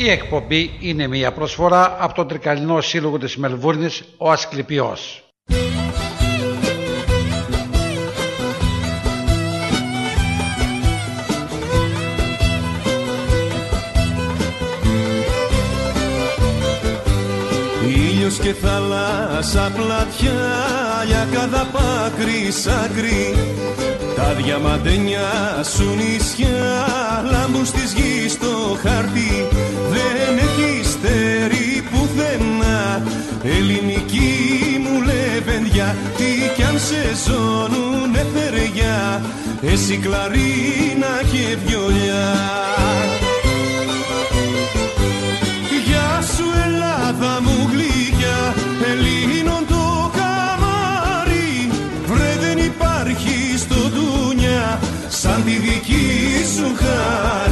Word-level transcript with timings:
Η 0.00 0.10
εκπομπή 0.10 0.70
είναι 0.80 1.06
μια 1.06 1.32
προσφορά 1.32 1.96
από 2.00 2.14
τον 2.14 2.28
Τρικαλινό 2.28 2.80
Σύλλογο 2.80 3.18
της 3.18 3.36
Μελβούρνης, 3.36 4.02
ο 4.16 4.30
Ασκληπιός. 4.30 5.27
Ήλιος 18.28 18.46
και 18.46 18.66
θάλασσα 18.66 19.72
πλατιά 19.76 20.40
για 21.06 21.26
cada 21.32 21.64
πάκρη 21.72 22.50
σάκρη. 22.50 23.34
Τα 24.16 24.34
διαμαντένια 24.34 25.28
σου 25.74 25.94
νησιά 25.96 26.84
λάμπουν 27.30 27.66
στις 27.66 27.92
γης 27.92 28.32
στο 28.32 28.78
χάρτη. 28.82 29.46
Δεν 29.90 30.38
έχει 30.46 30.88
στέρι 30.88 31.82
πουθενά. 31.90 33.02
Ελληνική 33.42 34.32
μου 34.82 35.02
λεβενδιά 35.02 35.96
Τι 36.16 36.54
κι 36.56 36.62
αν 36.62 36.78
σε 36.78 37.02
ζώνουνε 37.26 38.26
θεριά 38.34 39.22
εσύ 39.62 39.96
κλαρίνα 39.96 41.12
και 41.32 41.56
βιολιά 41.66 42.26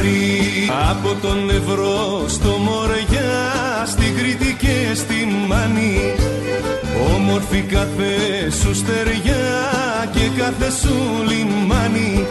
χάρη. 0.07 0.69
Από 0.89 1.15
τον 1.21 1.49
Ευρώ 1.49 2.25
στο 2.27 2.49
Μοριά 2.49 3.85
Στην 3.85 4.15
Κρήτη 4.17 4.55
και 4.59 4.95
στη 4.95 5.27
Μάνη. 5.47 6.13
Όμορφη 7.15 7.61
κάθε 7.61 8.13
σου 8.61 8.75
στεριά 8.75 9.45
και 10.11 10.41
κάθε 10.41 10.71
σου 10.81 10.95
λιμάνι. 11.27 12.25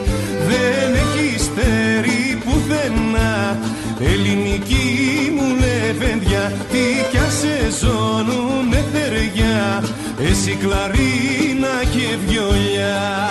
Δεν 0.48 0.94
έχεις 0.94 1.42
στέρι 1.42 2.38
πουθενά. 2.44 3.58
Ελληνική 4.00 5.33
μου 5.36 5.55
λεβένδια 5.61 6.52
Τι 6.70 6.84
κι 7.11 7.18
αν 7.18 7.30
σε 7.30 7.78
ζώνουνε 7.80 8.84
θεριά. 8.92 9.84
Εσύ 10.30 10.56
κλαρίνα 10.61 11.74
και 11.92 12.16
βιολιά. 12.27 13.30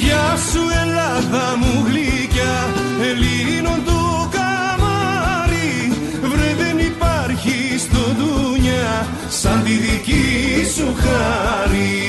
Γεια 0.00 0.36
σου 0.52 0.62
Ελλάδα 0.82 0.97
μου 1.30 1.86
γλυκιά 1.86 2.74
Ελλήνων 3.02 3.84
το 3.84 4.28
καμάρι 4.30 5.92
Βρε 6.22 6.54
δεν 6.54 6.78
υπάρχει 6.78 7.78
στο 7.78 7.98
δούνια 7.98 9.08
Σαν 9.28 9.64
τη 9.64 9.72
δική 9.72 10.64
σου 10.74 10.94
χάρη 10.94 12.08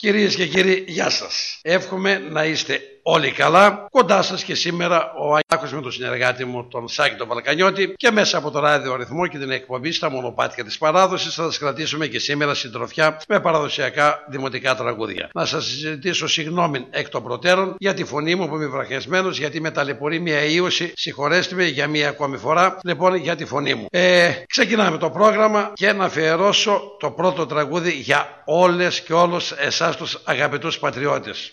Κυρίες 0.00 0.34
και 0.34 0.46
κύριοι, 0.46 0.84
γεια 0.86 1.10
σας. 1.10 1.58
Εύχομαι 1.62 2.18
να 2.18 2.44
είστε 2.44 2.80
όλοι 3.10 3.30
καλά. 3.30 3.86
Κοντά 3.90 4.22
σας 4.22 4.44
και 4.44 4.54
σήμερα 4.54 5.12
ο 5.12 5.34
Αγιάκος 5.34 5.72
με 5.72 5.80
τον 5.80 5.92
συνεργάτη 5.92 6.44
μου, 6.44 6.68
τον 6.68 6.88
Σάκη 6.88 7.16
τον 7.16 7.28
Βαλκανιώτη 7.28 7.92
και 7.96 8.10
μέσα 8.10 8.38
από 8.38 8.50
το 8.50 8.58
ράδιο 8.58 8.92
αριθμό 8.92 9.26
και 9.26 9.38
την 9.38 9.50
εκπομπή 9.50 9.92
στα 9.92 10.10
μονοπάτια 10.10 10.64
της 10.64 10.78
παράδοσης 10.78 11.34
θα 11.34 11.42
σας 11.42 11.58
κρατήσουμε 11.58 12.06
και 12.06 12.18
σήμερα 12.18 12.54
συντροφιά 12.54 13.20
με 13.28 13.40
παραδοσιακά 13.40 14.24
δημοτικά 14.28 14.74
τραγούδια. 14.74 15.30
Να 15.32 15.44
σας 15.44 15.64
ζητήσω 15.64 16.28
συγγνώμη 16.28 16.86
εκ 16.90 17.08
των 17.08 17.22
προτέρων 17.22 17.74
για 17.78 17.94
τη 17.94 18.04
φωνή 18.04 18.34
μου 18.34 18.48
που 18.48 18.54
είμαι 18.54 18.66
βραχιασμένος 18.66 19.38
γιατί 19.38 19.60
με 19.60 19.70
ταλαιπωρεί 19.70 20.20
μια 20.20 20.44
ίωση. 20.44 20.92
Συγχωρέστε 20.96 21.54
με 21.54 21.64
για 21.64 21.86
μια 21.86 22.08
ακόμη 22.08 22.36
φορά 22.36 22.78
λοιπόν 22.84 23.14
για 23.14 23.36
τη 23.36 23.44
φωνή 23.44 23.74
μου. 23.74 23.86
Ε, 23.90 24.30
ξεκινάμε 24.46 24.98
το 24.98 25.10
πρόγραμμα 25.10 25.72
και 25.74 25.92
να 25.92 26.04
αφιερώσω 26.04 26.96
το 26.98 27.10
πρώτο 27.10 27.46
τραγούδι 27.46 27.90
για 27.90 28.42
όλες 28.44 29.00
και 29.00 29.12
όλους 29.12 29.52
εσάς 29.52 29.96
τους 29.96 30.20
αγαπητούς 30.24 30.78
πατριώτες. 30.78 31.52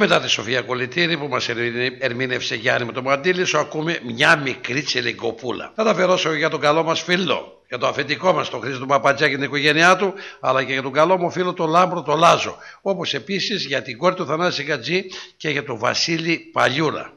Μετά 0.00 0.20
τη 0.20 0.28
Σοφία 0.28 0.62
Κολυτήρη 0.62 1.16
που 1.16 1.28
μας 1.28 1.48
ερμήνευσε 1.98 2.54
Γιάννη 2.54 2.86
με 2.86 2.92
το 2.92 3.02
Μαντήλη 3.02 3.44
σου 3.44 3.58
ακούμε 3.58 3.98
μια 4.04 4.36
μικρή 4.36 4.82
τσελιγκοπούλα. 4.82 5.72
Θα 5.74 5.84
τα 5.84 5.90
αφιερώσω 5.90 6.34
για 6.34 6.48
τον 6.48 6.60
καλό 6.60 6.82
μας 6.82 7.00
φίλο, 7.00 7.62
για 7.68 7.78
το 7.78 7.86
αφεντικό 7.86 8.32
μας 8.32 8.50
τον 8.50 8.60
Χρήστο 8.60 8.86
Παπατζά 8.86 9.28
και 9.28 9.34
την 9.34 9.44
οικογένειά 9.44 9.96
του, 9.96 10.14
αλλά 10.40 10.64
και 10.64 10.72
για 10.72 10.82
τον 10.82 10.92
καλό 10.92 11.18
μου 11.18 11.30
φίλο 11.30 11.52
τον 11.52 11.70
Λάμπρο 11.70 12.02
τον 12.02 12.18
Λάζο, 12.18 12.56
όπως 12.82 13.14
επίσης 13.14 13.64
για 13.64 13.82
την 13.82 13.98
κόρη 13.98 14.14
του 14.14 14.26
Θανάση 14.26 14.64
Κατζή 14.64 15.04
και 15.36 15.50
για 15.50 15.64
τον 15.64 15.78
Βασίλη 15.78 16.38
Παλιούρα. 16.52 17.12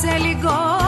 σε 0.00 0.16
λίγο 0.16 0.83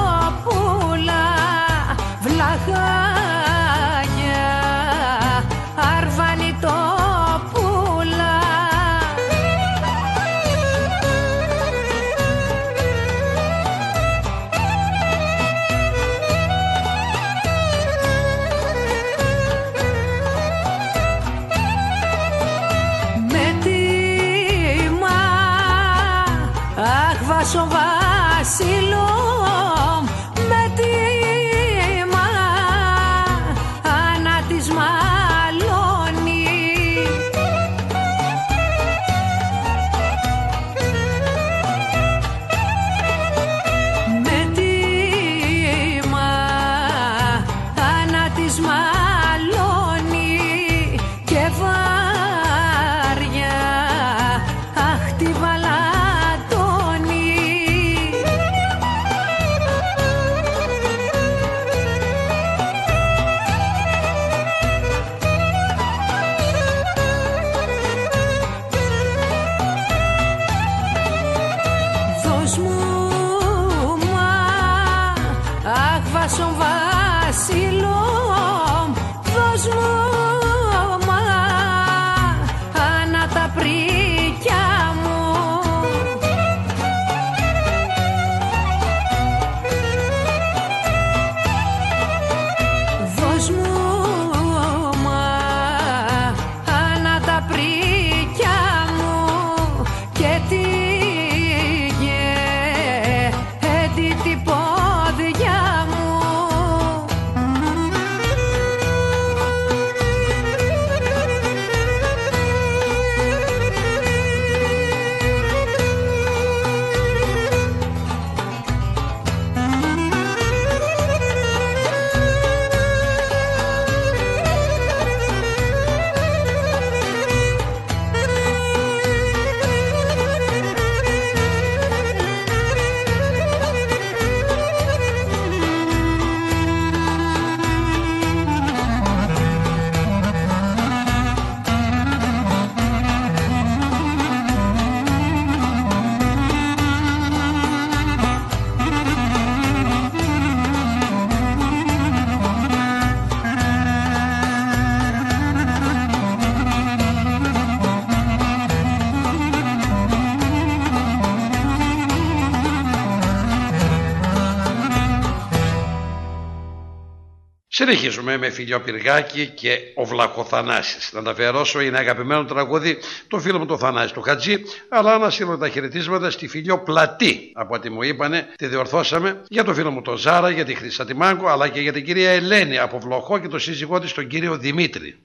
Συνεχίζουμε 167.89 168.37
με 168.37 168.51
φιλιό 168.51 168.81
Πυργάκη 168.81 169.47
και 169.47 169.79
ο 169.95 170.05
Βλακοθανάσης. 170.05 171.13
Να 171.13 171.23
τα 171.23 171.31
αφιερώσω 171.31 171.81
είναι 171.81 171.99
αγαπημένο 171.99 172.45
τραγούδι 172.45 172.99
το 173.29 173.39
φίλο 173.39 173.59
μου 173.59 173.67
το 173.67 173.79
Θανάση 173.79 174.15
του 174.15 174.21
Χατζή, 174.21 174.57
αλλά 174.89 175.19
να 175.19 175.31
στείλω 175.31 175.59
τα 175.59 175.69
χαιρετίσματα 175.69 176.31
στη 176.31 176.49
φιλιό 176.49 176.79
Πλατή. 176.79 177.53
Από 177.55 177.75
ό,τι 177.75 177.91
μου 177.91 178.03
είπανε, 178.03 178.47
τη 178.57 178.67
διορθώσαμε 178.67 179.43
για 179.49 179.65
το 179.65 179.75
φίλο 179.75 179.91
μου 179.91 180.03
τον 180.03 180.17
Ζάρα, 180.17 180.51
για 180.51 180.65
τη 180.65 180.75
Χρυσά 180.75 181.05
Τιμάγκο, 181.05 181.49
αλλά 181.49 181.69
και 181.69 181.81
για 181.81 181.93
την 181.93 182.05
κυρία 182.05 182.31
Ελένη 182.31 182.79
από 182.79 182.99
Βλοχό 182.99 183.39
και 183.39 183.49
το 183.49 183.59
σύζυγό 183.59 184.01
της 184.01 184.13
τον 184.13 184.27
κύριο 184.27 184.57
Δημήτρη. 184.57 185.19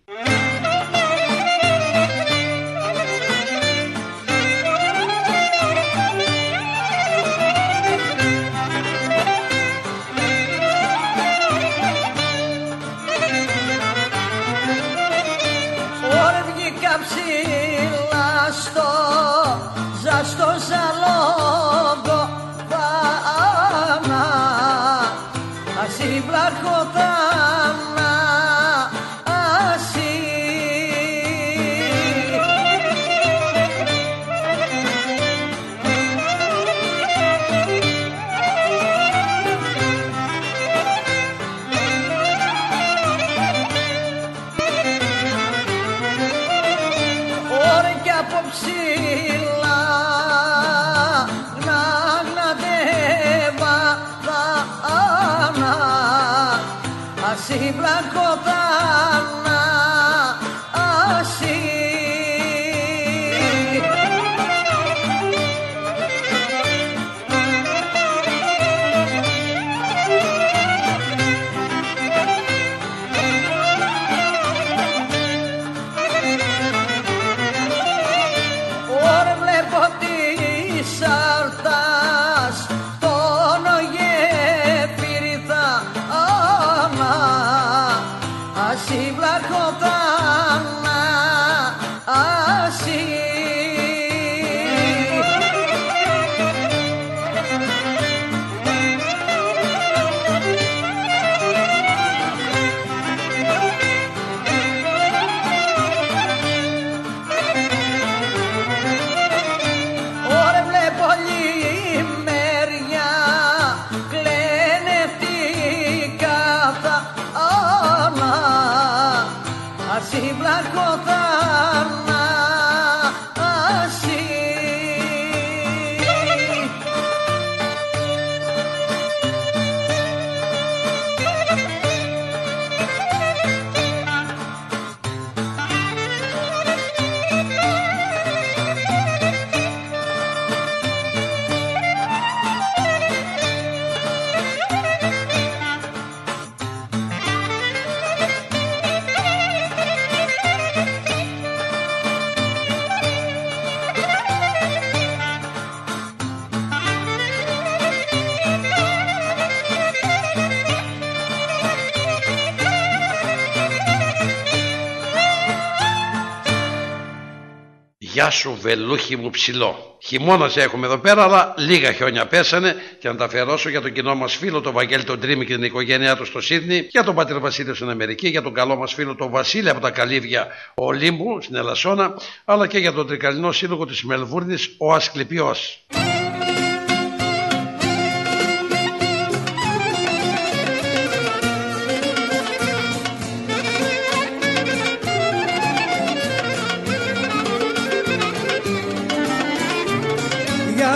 Βελούχι 168.62 169.16
μου 169.16 169.30
ψηλό. 169.30 169.98
Χειμώνας 170.04 170.58
έχουμε 170.58 170.86
εδώ 170.86 170.98
πέρα, 170.98 171.24
αλλά 171.24 171.54
λίγα 171.58 171.92
χιόνια 171.92 172.28
πέσανε 172.28 172.76
και 173.00 173.08
να 173.08 173.16
τα 173.16 173.26
αφιερώσω 173.26 173.70
για 173.70 173.82
τον 173.82 173.94
κοινό 173.94 174.16
μας 174.16 174.36
φίλο, 174.36 174.62
τον 174.62 174.74
Βαγγέλη 174.74 175.04
τον 175.04 175.20
Τρίμη 175.20 175.46
και 175.46 175.54
την 175.54 175.64
οικογένειά 175.64 176.16
του 176.16 176.26
στο 176.26 176.42
Σίδνη, 176.42 176.88
για 176.90 177.04
τον 177.04 177.16
πατέρα 177.16 177.40
Βασίλειο 177.40 177.74
στην 177.74 177.90
Αμερική, 177.90 178.28
για 178.28 178.42
τον 178.42 178.54
καλό 178.54 178.76
μας 178.76 178.94
φίλο 178.94 179.16
τον 179.16 179.30
Βασίλη 179.30 179.70
από 179.70 179.80
τα 179.80 179.92
Καλύβια 179.92 180.48
Ολύμπου 180.74 181.42
στην 181.42 181.56
Ελασσόνα, 181.56 182.14
αλλά 182.46 182.68
και 182.68 182.78
για 182.78 182.92
τον 182.92 183.08
τρικαλινό 183.08 183.52
σύλλογο 183.52 183.86
της 183.86 184.04
Μελβούρνης, 184.04 184.76
ο 184.78 184.94
Ασκληπιός. 184.94 185.86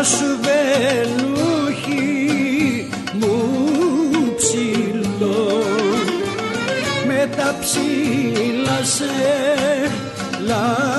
Σου 0.04 0.40
βελούχι 0.42 1.98
μου 3.14 3.34
ψηλό. 4.38 5.64
Με 7.08 7.30
τα 7.36 7.56
ψηλά 7.60 8.84
σε 8.84 9.06
λάτια 10.46 10.95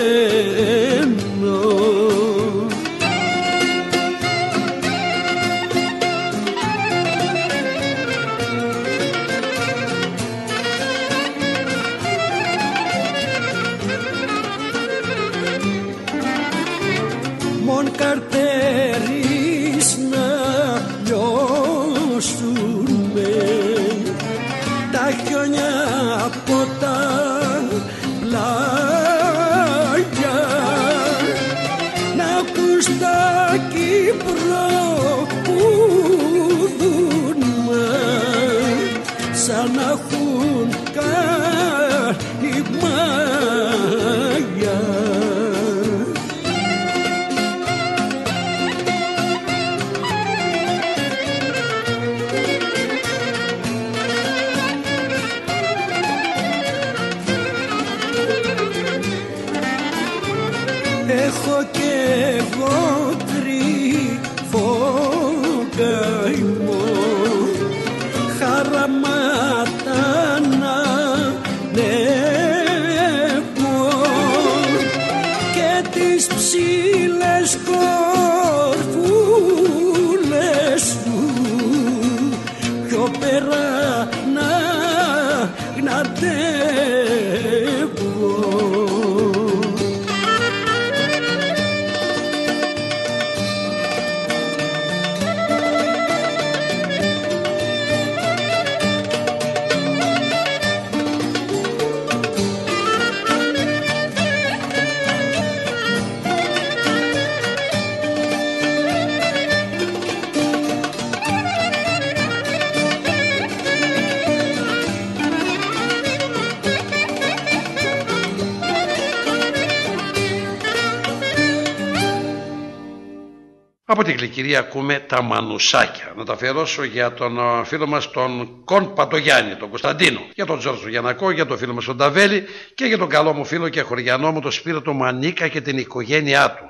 Από 124.39 124.47
την 124.47 124.57
Κλικυρία 124.57 124.59
ακούμε 124.59 124.99
τα 124.99 125.21
μανουσάκια. 125.21 126.13
Να 126.17 126.25
τα 126.25 126.33
αφιερώσω 126.33 126.83
για 126.83 127.13
τον 127.13 127.37
ε, 127.37 127.65
φίλο 127.65 127.87
μας 127.87 128.11
τον 128.11 128.61
Κον 128.65 128.93
Πατογιάννη, 128.93 129.55
τον 129.55 129.69
Κωνσταντίνο. 129.69 130.19
Για 130.35 130.45
τον 130.45 130.59
Τζόρτζο 130.59 130.89
Γιανακό, 130.89 131.31
για 131.31 131.45
τον 131.45 131.57
φίλο 131.57 131.73
μας 131.73 131.85
τον 131.85 131.97
Ταβέλη 131.97 132.43
και 132.73 132.85
για 132.85 132.97
τον 132.97 133.09
καλό 133.09 133.33
μου 133.33 133.45
φίλο 133.45 133.69
και 133.69 133.81
χωριανό 133.81 134.31
μου 134.31 134.41
τον 134.41 134.51
Σπύρο 134.51 134.81
του 134.81 134.95
Μανίκα 134.95 135.47
και 135.47 135.61
την 135.61 135.77
οικογένειά 135.77 136.51
του. 136.51 136.68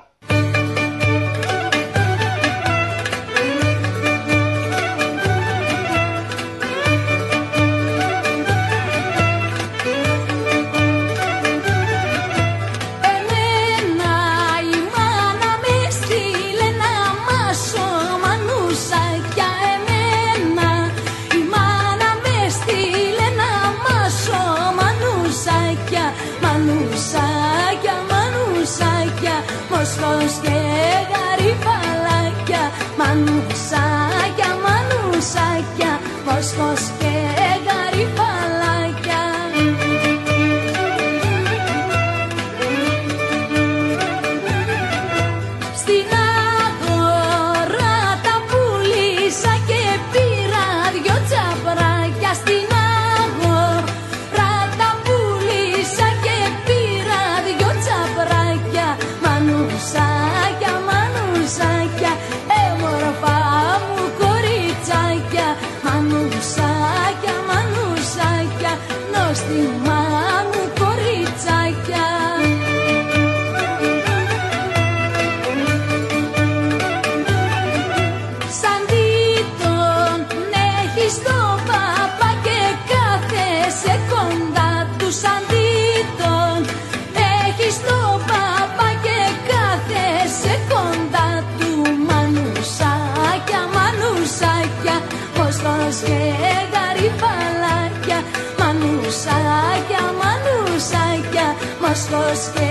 Μανουσάκια, 99.25 100.03
μανουσάκια, 100.21 101.47
μοσχός 101.82 102.41
και 102.53 102.69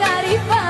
γαριφαλάκια 0.00 0.65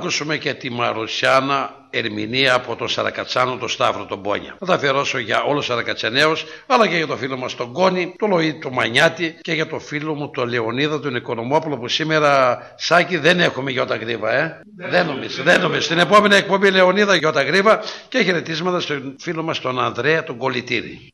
ακούσουμε 0.00 0.36
και 0.36 0.54
τη 0.54 0.70
Μαρουσιάνα 0.70 1.74
ερμηνεία 1.90 2.54
από 2.54 2.76
τον 2.76 2.88
Σαρακατσάνο, 2.88 3.56
τον 3.56 3.68
Σταύρο 3.68 4.04
τον 4.04 4.22
Πόνια. 4.22 4.56
Θα 4.58 4.66
τα 4.66 4.74
αφιερώσω 4.74 5.18
για 5.18 5.42
όλους 5.42 5.58
τους 5.58 5.66
Σαρακατσαναίους, 5.66 6.44
αλλά 6.66 6.88
και 6.88 6.96
για 6.96 7.06
το 7.06 7.16
φίλο 7.16 7.36
μας 7.36 7.54
τον 7.54 7.72
Κόνη, 7.72 8.14
τον 8.18 8.30
Λοή 8.30 8.54
του 8.54 8.72
Μανιάτη 8.72 9.38
και 9.40 9.52
για 9.52 9.66
το 9.66 9.78
φίλο 9.78 10.14
μου 10.14 10.30
τον 10.30 10.48
Λεωνίδα, 10.48 11.00
τον 11.00 11.14
Οικονομόπουλο 11.14 11.78
που 11.78 11.88
σήμερα, 11.88 12.58
Σάκη, 12.76 13.16
δεν 13.16 13.40
έχουμε 13.40 13.70
γιώτα 13.70 13.96
γρήβα, 13.96 14.32
ε. 14.32 14.60
Δεν 14.76 15.06
νομίζω, 15.06 15.42
δεν 15.42 15.60
νομίζω. 15.60 15.80
Στην 15.80 15.98
επόμενη 15.98 16.34
εκπομπή 16.34 16.70
Λεωνίδα 16.70 17.14
γιώτα 17.14 17.42
γρήβα 17.42 17.80
και 18.08 18.22
χαιρετίσματα 18.22 18.80
στον 18.80 19.16
φίλο 19.18 19.42
μας 19.42 19.60
τον 19.60 19.80
Ανδρέα 19.80 20.24
τον 20.24 20.36
Κολυτήρη. 20.36 21.12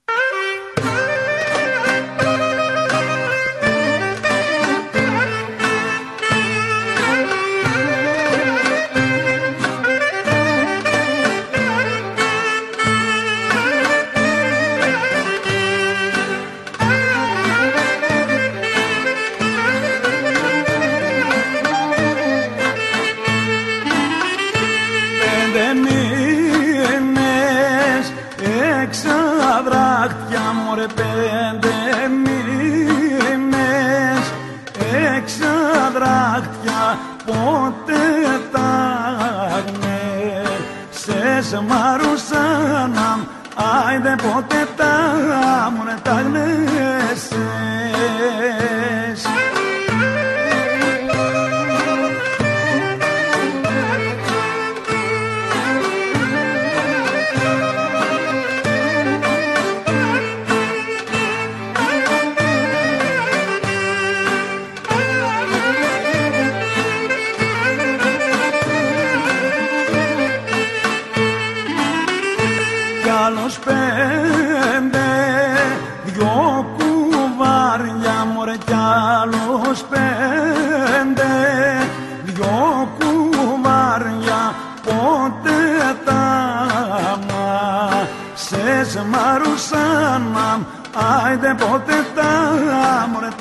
Άιντε 44.16 44.28
πότε 44.28 44.68
τα 44.76 45.72
μωρέ 45.76 46.65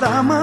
μωρέ 0.08 0.35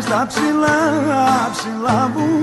στα 0.00 0.26
ψηλά, 0.28 2.10
μου. 2.14 2.37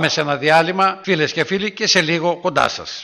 Πάμε 0.00 0.12
σε 0.12 0.20
ένα 0.20 0.36
διάλειμμα 0.36 1.00
φίλες 1.02 1.32
και 1.32 1.44
φίλοι 1.44 1.72
και 1.72 1.86
σε 1.86 2.00
λίγο 2.00 2.36
κοντά 2.40 2.68
σας. 2.68 3.02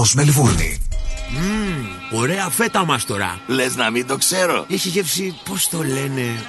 Ρυθμός 0.00 0.14
Μελβούρνη. 0.14 0.78
Ωραία 2.12 2.48
φέτα 2.48 2.84
μας 2.84 3.04
τώρα. 3.04 3.40
Λες 3.46 3.76
να 3.76 3.90
μην 3.90 4.06
το 4.06 4.16
ξέρω. 4.16 4.66
Έχει 4.70 4.88
γεύση, 4.88 5.40
πώς 5.44 5.68
το 5.68 5.78
λένε; 5.82 6.44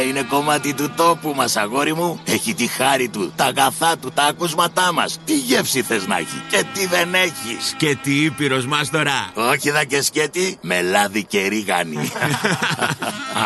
Ε, 0.00 0.08
είναι 0.08 0.22
κομμάτι 0.22 0.74
του 0.74 0.90
τόπου 0.96 1.32
μας, 1.36 1.56
αγόρι 1.56 1.94
μου. 1.94 2.20
Έχει 2.24 2.54
τη 2.54 2.66
χάρη 2.66 3.08
του, 3.08 3.32
τα 3.36 3.44
αγαθά 3.44 3.96
του, 3.98 4.10
τα 4.14 4.22
ακούσματά 4.22 4.92
μας. 4.92 5.18
Τι 5.24 5.38
γεύση 5.38 5.82
θες 5.82 6.06
να 6.06 6.18
έχει 6.18 6.42
και 6.50 6.64
τι 6.74 6.86
δεν 6.86 7.14
έχεις. 7.14 7.68
Σκέτη 7.68 8.24
ήπειρος 8.24 8.66
μας 8.66 8.90
τώρα. 8.90 9.30
Όχι 9.34 9.70
δα 9.70 9.84
και 9.84 10.02
σκέτη, 10.02 10.58
με 10.60 10.82
λάδι 10.82 11.24
και 11.24 11.46
ρίγανη. 11.46 11.96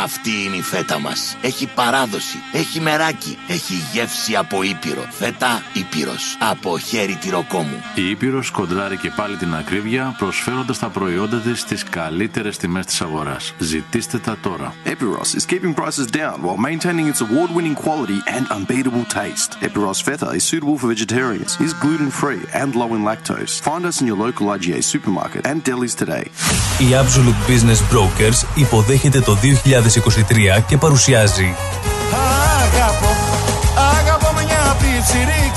Αυτή 0.02 0.30
είναι 0.44 0.56
η 0.56 0.62
φέτα 0.62 0.98
μας. 0.98 1.36
Έχει 1.40 1.68
παράδοση, 1.74 2.38
έχει 2.52 2.80
μεράκι, 2.80 3.38
έχει 3.48 3.74
γεύση 3.92 4.36
από 4.36 4.62
Ήπειρο. 4.62 5.06
Φέτα 5.10 5.62
ήπειρος. 5.72 6.36
Από 6.50 6.78
χέρι 6.78 7.14
τυροκόμου. 7.20 7.82
Η 7.94 8.10
Ήπειρος 8.10 8.50
κοντράρει 8.50 8.96
και 8.96 9.10
πάλι 9.16 9.36
την 9.36 9.54
ακρίβεια, 9.54 10.14
προσφέροντας 10.18 10.78
τα 10.78 10.88
προϊόντα 10.88 11.36
της 11.36 11.60
στις 11.60 11.84
καλύτερες 11.84 12.56
τιμές 12.56 12.86
της 12.86 13.00
αγοράς. 13.00 13.54
Ζητήστε 13.58 14.18
τα 14.18 14.36
τώρα. 14.42 14.74
Ήπειρος 14.84 15.34
is 15.34 15.52
keeping 15.52 15.74
prices 15.74 16.16
down 16.16 16.36
while 16.42 16.60
maintaining 16.70 17.06
its 17.12 17.20
award-winning 17.20 17.76
quality 17.84 18.18
and 18.36 18.44
unbeatable 18.56 19.06
taste. 19.14 19.64
Ήπειρος 19.64 20.02
φέτα 20.02 20.34
is 20.34 20.42
suitable 20.50 20.78
for 20.82 20.94
vegetarians, 20.94 21.64
is 21.66 21.72
gluten-free 21.82 22.62
and 22.62 22.74
low 22.74 22.90
in 22.96 23.02
lactose. 23.10 23.54
IGA 24.56 24.80
supermarket 24.92 25.46
and. 25.50 25.60
Η 26.78 26.94
Absolute 27.02 27.50
Business 27.50 27.80
Brokers 27.94 28.46
υποδέχεται 28.54 29.20
το 29.20 29.36
2023 30.58 30.62
και 30.66 30.76
παρουσιάζει 30.76 31.54
Αγαπώ, 32.62 33.12
αγαπώ 33.98 34.32
μια 34.44 34.76
πιτσιρίκα 34.78 35.52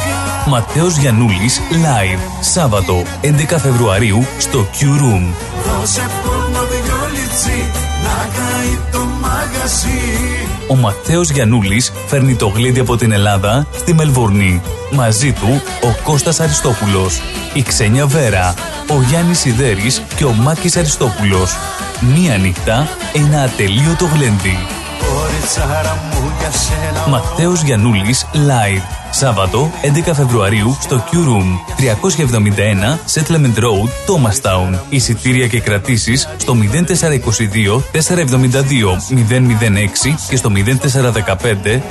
Ματέος 0.47 0.97
Γιαννούλης 0.97 1.61
Live 1.71 2.19
Σάββατο 2.41 3.03
11 3.21 3.55
Φεβρουαρίου 3.57 4.25
στο 4.37 4.67
Q 4.79 4.83
Room. 4.83 5.33
Δώσε 5.65 6.05
πόνο 6.23 6.65
δυο 6.65 7.09
λιτσί 7.13 7.71
να 8.03 8.27
καεί 8.35 8.79
το 8.91 8.99
μαγαζί 9.21 10.35
Ο 10.67 10.75
Ματέος 10.75 11.29
Γιαννούλης 11.29 11.91
φέρνει 12.07 12.35
το 12.35 12.47
γλέντι 12.47 12.79
από 12.79 12.95
την 12.95 13.11
Ελλάδα 13.11 13.67
στη 13.77 13.93
Μελβούρνη. 13.93 14.61
Μαζί 14.91 15.31
του 15.33 15.61
ο 15.83 16.01
Κώστας 16.03 16.39
Αριστόπουλος, 16.39 17.21
η 17.53 17.61
Ξένια 17.61 18.05
Βέρα, 18.05 18.53
ο 18.89 19.01
Γιάννης 19.01 19.39
Σιδέρης 19.39 20.01
και 20.15 20.25
ο 20.25 20.33
Μάκης 20.33 20.77
Αριστόπουλος. 20.77 21.55
Μία 22.01 22.37
νύχτα, 22.37 22.87
ένα 23.13 23.41
ατελείωτο 23.41 24.05
γλέντι. 24.05 24.57
Κοριτσάρα 24.99 25.97
μου 26.11 26.31
για 26.39 26.51
σένα 26.51 27.07
Ματέος 27.07 27.61
Γιαννούλης 27.61 28.25
Live. 28.33 28.81
Σάββατο 29.11 29.71
11 30.07 30.11
Φεβρουαρίου 30.13 30.77
στο 30.81 31.03
Q 31.11 31.15
Room 31.15 31.75
371 31.77 32.97
Settlement 33.13 33.57
Road, 33.57 33.89
Thomastown. 34.07 34.79
Εισιτήρια 34.89 35.47
και 35.47 35.59
κρατήσεις 35.59 36.29
στο 36.37 36.53
0422 36.53 37.83
472 37.91 38.97
006 39.09 40.15
και 40.29 40.35
στο 40.35 40.51
0415 40.55 41.81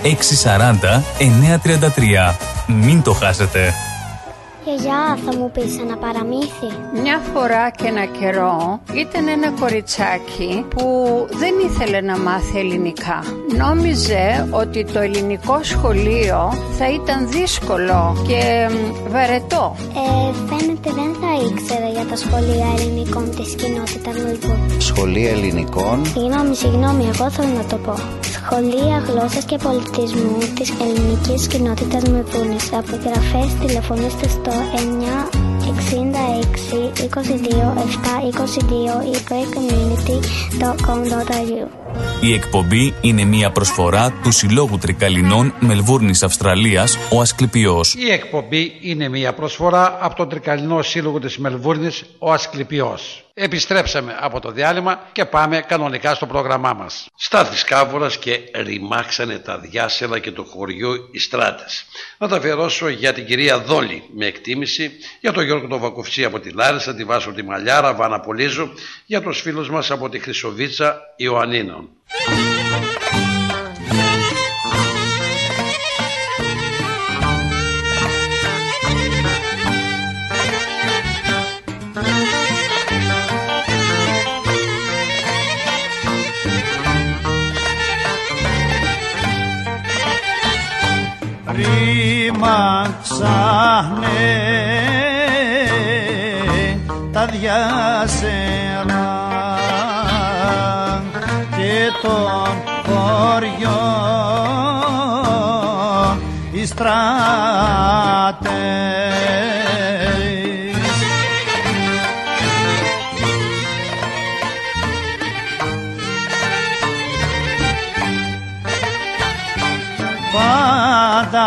640 0.42 1.02
933. 2.30 2.34
Μην 2.66 3.02
το 3.02 3.12
χάσετε. 3.12 3.74
Γιαγιά, 4.64 5.18
θα 5.24 5.36
μου 5.36 5.50
πεις 5.50 5.78
ένα 5.78 5.96
παραμύθι; 5.96 6.70
Μια 7.02 7.20
φορά 7.32 7.70
και 7.70 7.86
ένα 7.86 8.04
καιρό 8.04 8.80
ήταν 8.94 9.28
ένα 9.28 9.50
κοριτσάκι 9.60 10.64
που 10.68 10.86
δεν 11.30 11.54
ήθελε 11.66 12.00
να 12.00 12.18
μάθει 12.18 12.58
ελληνικά. 12.58 13.22
Νόμιζε 13.56 14.48
ότι 14.50 14.84
το 14.92 15.00
ελληνικό 15.00 15.58
σχολείο 15.62 16.52
θα 16.78 16.86
ήταν 16.90 17.28
δύσκολο 17.28 18.24
και 18.28 18.68
μ, 18.70 19.10
βαρετό. 19.10 19.76
Ε, 20.02 20.32
φαίνεται 20.48 20.90
δεν 21.00 21.10
θα 21.20 21.30
ήξερα 21.48 21.88
για 21.88 22.04
τα 22.10 22.16
σχολεία 22.16 22.66
ελληνικών 22.78 23.30
της 23.36 23.54
κοινότητας 23.54 24.14
Μελβούρνη. 24.22 24.80
Σχολεία 24.80 25.30
ελληνικών; 25.30 26.06
Συγγνώμη, 26.06 26.54
συγγνώμη, 26.56 27.04
εγώ 27.14 27.30
θέλω 27.30 27.52
να 27.56 27.64
το 27.64 27.76
πω. 27.76 27.94
Σχολεία 28.36 28.96
γλώσσας 29.08 29.44
και 29.44 29.56
πολιτισμού 29.56 30.38
της 30.58 30.72
ελληνικής 30.84 31.46
κοινότητας 31.46 32.02
Μελβούρνης. 32.02 32.72
Απογραφές 32.72 33.48
τηλεφωνήστε 33.60 34.28
στο 34.28 34.53
966 34.54 37.08
22 37.08 37.72
7 38.02 38.30
22 38.30 39.02
ή 39.02 39.14
greatcommunity.com.au 39.28 41.83
Η 42.20 42.32
εκπομπή 42.32 42.94
είναι 43.00 43.24
μια 43.24 43.50
προσφορά 43.50 44.12
του 44.22 44.30
Συλλόγου 44.30 44.78
Τρικαλινών 44.78 45.54
Μελβούρνης 45.60 46.22
Αυστραλίας, 46.22 46.98
ο 47.10 47.20
Ασκληπιός. 47.20 47.94
Η 47.94 48.10
εκπομπή 48.10 48.78
είναι 48.80 49.08
μια 49.08 49.32
προσφορά 49.34 49.98
από 50.00 50.14
τον 50.14 50.28
Τρικαλινό 50.28 50.82
Σύλλογο 50.82 51.18
της 51.18 51.38
Μελβούρνης, 51.38 52.04
ο 52.18 52.32
Ασκληπιός. 52.32 53.24
Επιστρέψαμε 53.36 54.16
από 54.20 54.40
το 54.40 54.50
διάλειμμα 54.50 55.08
και 55.12 55.24
πάμε 55.24 55.60
κανονικά 55.60 56.14
στο 56.14 56.26
πρόγραμμά 56.26 56.72
μας. 56.72 57.06
Στάθης 57.16 57.64
Κάβουρας 57.64 58.18
και 58.18 58.40
ρημάξανε 58.54 59.38
τα 59.38 59.58
διάσελα 59.58 60.18
και 60.18 60.30
του 60.30 60.46
χωριού 60.50 60.92
οι 61.12 61.18
στράτες. 61.18 61.84
Να 62.18 62.28
τα 62.28 62.36
αφιερώσω 62.36 62.88
για 62.88 63.12
την 63.12 63.26
κυρία 63.26 63.58
Δόλη 63.58 64.02
με 64.16 64.26
εκτίμηση, 64.26 64.90
για 65.20 65.32
τον 65.32 65.44
Γιώργο 65.44 65.66
τον 65.66 65.80
Βακουφτσί 65.80 66.24
από 66.24 66.40
τη 66.40 66.50
Λάρισα, 66.50 66.94
τη 66.94 67.04
Βάσο 67.04 67.32
τη 67.32 67.42
Μαλιάρα, 67.42 67.94
Βάνα 67.94 68.20
Πολύζου, 68.20 68.68
για 69.06 69.22
τους 69.22 69.40
φίλους 69.40 69.70
μας 69.70 69.90
από 69.90 70.08
τη 70.08 70.18
Χρυσοβίτσα 70.18 71.00
Ιωαννίνων. 71.16 71.83
Ρήμαξανε 92.34 92.94
τα 97.12 97.26
διάσερα 97.26 97.93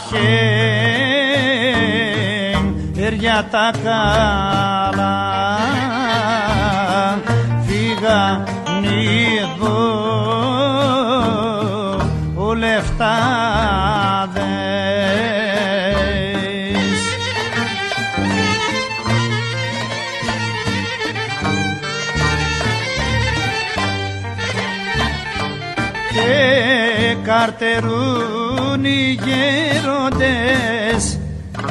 χέρια 2.95 3.47
τα 3.51 3.71
καλά, 3.83 5.17
φύγαν 7.65 8.52
εδώ 9.63 10.11
ο 12.35 12.53
λεφτάδες. 12.53 13.01
Και 26.13 27.15
καρτερούν 27.23 28.85
οι 28.85 29.19
γέροντες 29.23 31.19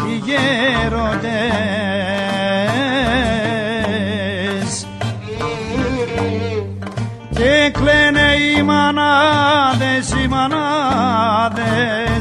οι 0.06 0.14
γέροντες 0.24 2.31
κλαίνε 7.72 8.34
οι 8.34 8.62
μανάδες 8.62 10.10
οι 10.10 10.28
μανάδες 10.28 12.11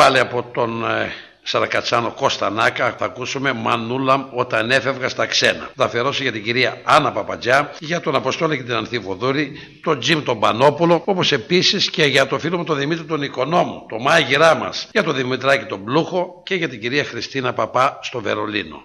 πάλι 0.00 0.18
από 0.18 0.42
τον 0.52 0.84
ε, 0.84 1.12
Σαρακατσάνο 1.42 2.10
Κώστα 2.10 2.50
Νάκα 2.50 2.94
θα 2.98 3.04
ακούσουμε 3.04 3.52
Μανούλα 3.52 4.28
όταν 4.32 4.70
έφευγα 4.70 5.08
στα 5.08 5.26
ξένα. 5.26 5.70
Θα 5.76 5.84
αφιερώσω 5.84 6.22
για 6.22 6.32
την 6.32 6.42
κυρία 6.42 6.80
Άννα 6.84 7.12
Παπατζιά, 7.12 7.72
για 7.78 8.00
τον 8.00 8.14
Αποστόλη 8.14 8.56
και 8.56 8.62
την 8.62 8.74
Ανθή 8.74 8.98
Βοδούρη, 8.98 9.52
τον 9.82 10.00
Τζιμ 10.00 10.22
τον 10.22 10.40
Πανόπουλο, 10.40 11.02
όπως 11.04 11.32
επίσης 11.32 11.90
και 11.90 12.04
για 12.04 12.26
το 12.26 12.38
φίλο 12.38 12.56
μου 12.56 12.64
τον 12.64 12.78
Δημήτρη 12.78 13.04
τον 13.04 13.22
Οικονόμου, 13.22 13.86
το 13.88 13.98
μάγειρά 13.98 14.54
μας, 14.54 14.88
για 14.92 15.02
τον 15.02 15.14
Δημητράκη 15.14 15.64
τον 15.64 15.84
Πλούχο 15.84 16.42
και 16.44 16.54
για 16.54 16.68
την 16.68 16.80
κυρία 16.80 17.04
Χριστίνα 17.04 17.52
Παπά 17.52 17.98
στο 18.02 18.20
Βερολίνο. 18.20 18.84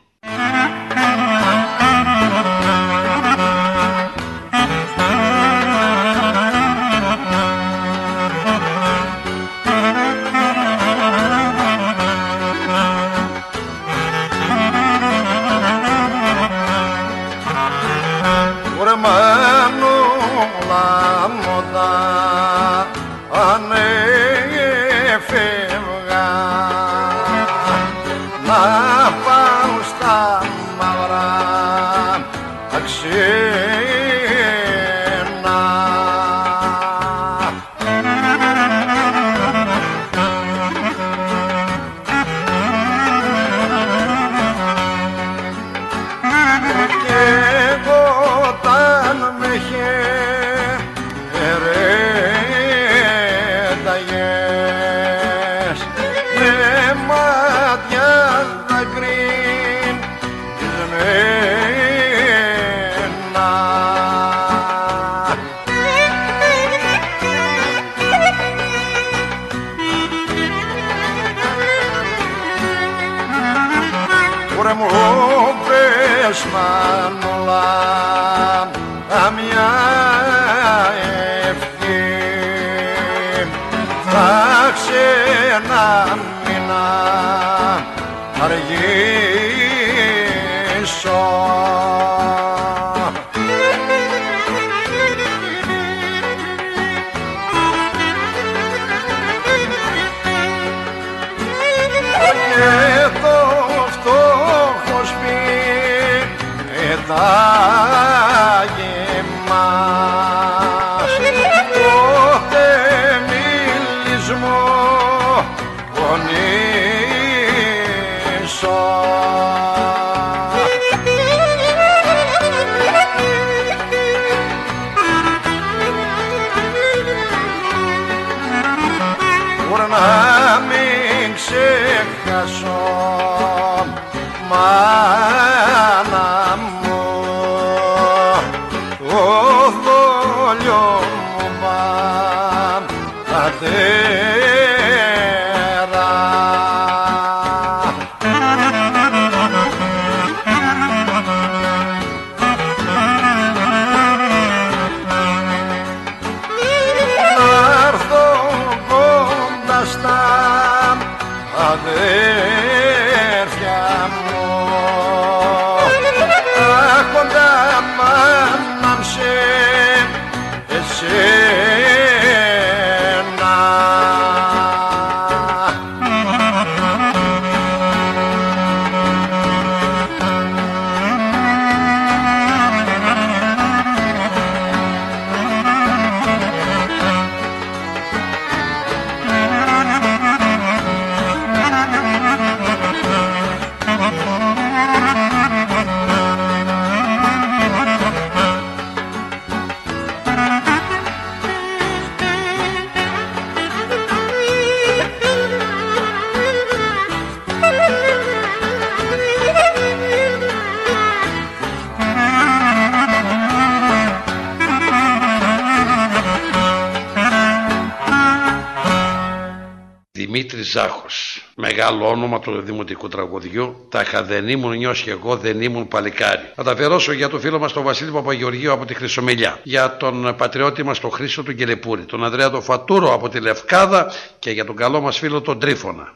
Μεγάλο 222.16 222.36
όνομα 222.36 222.39
του 222.39 222.66
δημοτικού 222.66 223.07
τραγουδιού. 223.07 223.86
Τάχα 223.89 224.24
δεν 224.24 224.47
ήμουν 224.47 224.78
νιός 224.78 225.01
και 225.01 225.11
εγώ 225.11 225.36
δεν 225.36 225.61
ήμουν 225.61 225.88
παλικάρι. 225.88 226.51
Θα 226.55 226.63
τα 226.63 226.72
αφιερώσω 226.72 227.11
για 227.11 227.30
το 227.30 227.39
φίλο 227.39 227.59
μας 227.59 227.74
τον 227.74 227.84
Βασίλη 227.84 228.11
Παπαγεωργίου 228.11 228.72
από 228.72 228.86
τη 228.86 228.93
Χρυσομελιά. 228.93 229.59
Για 229.63 229.97
τον 229.97 230.36
πατριώτη 230.38 230.84
μας 230.84 230.99
τον 230.99 231.11
Χρήστο 231.11 231.43
του 231.43 231.51
Γκελεπούρη. 231.51 232.01
Τον 232.01 232.24
Ανδρέα 232.24 232.49
τον 232.49 232.61
Φατούρο 232.61 233.13
από 233.13 233.30
τη 233.30 233.39
Λευκάδα 233.39 234.11
και 234.39 234.51
για 234.51 234.66
τον 234.66 234.76
καλό 234.76 235.01
μας 235.01 235.18
φίλο 235.18 235.41
τον 235.41 235.59
Τρίφωνα. 235.59 236.13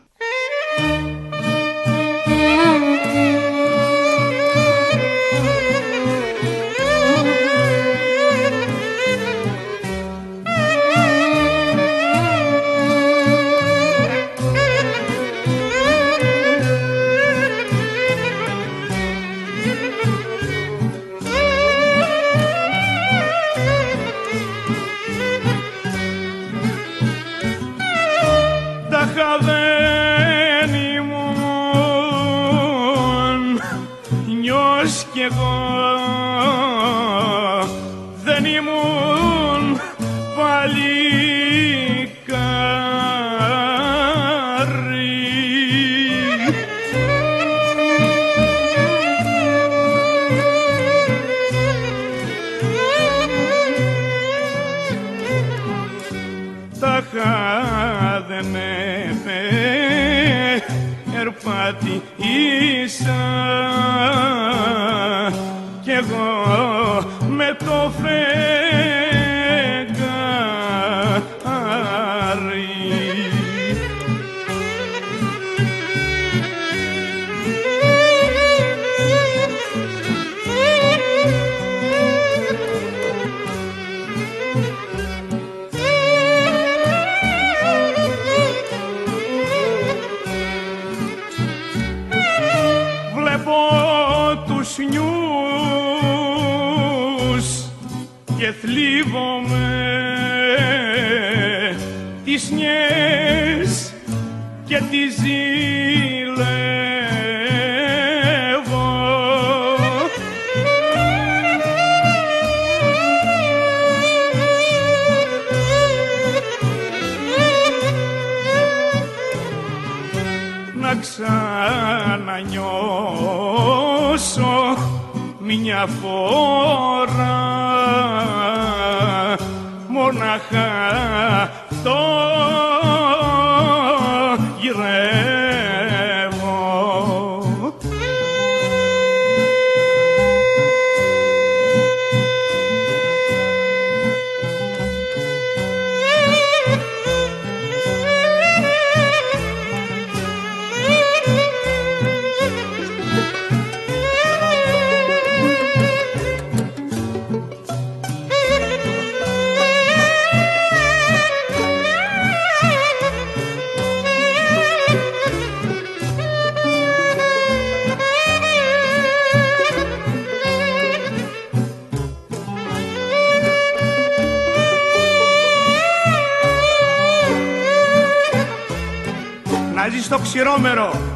Να 180.43 181.08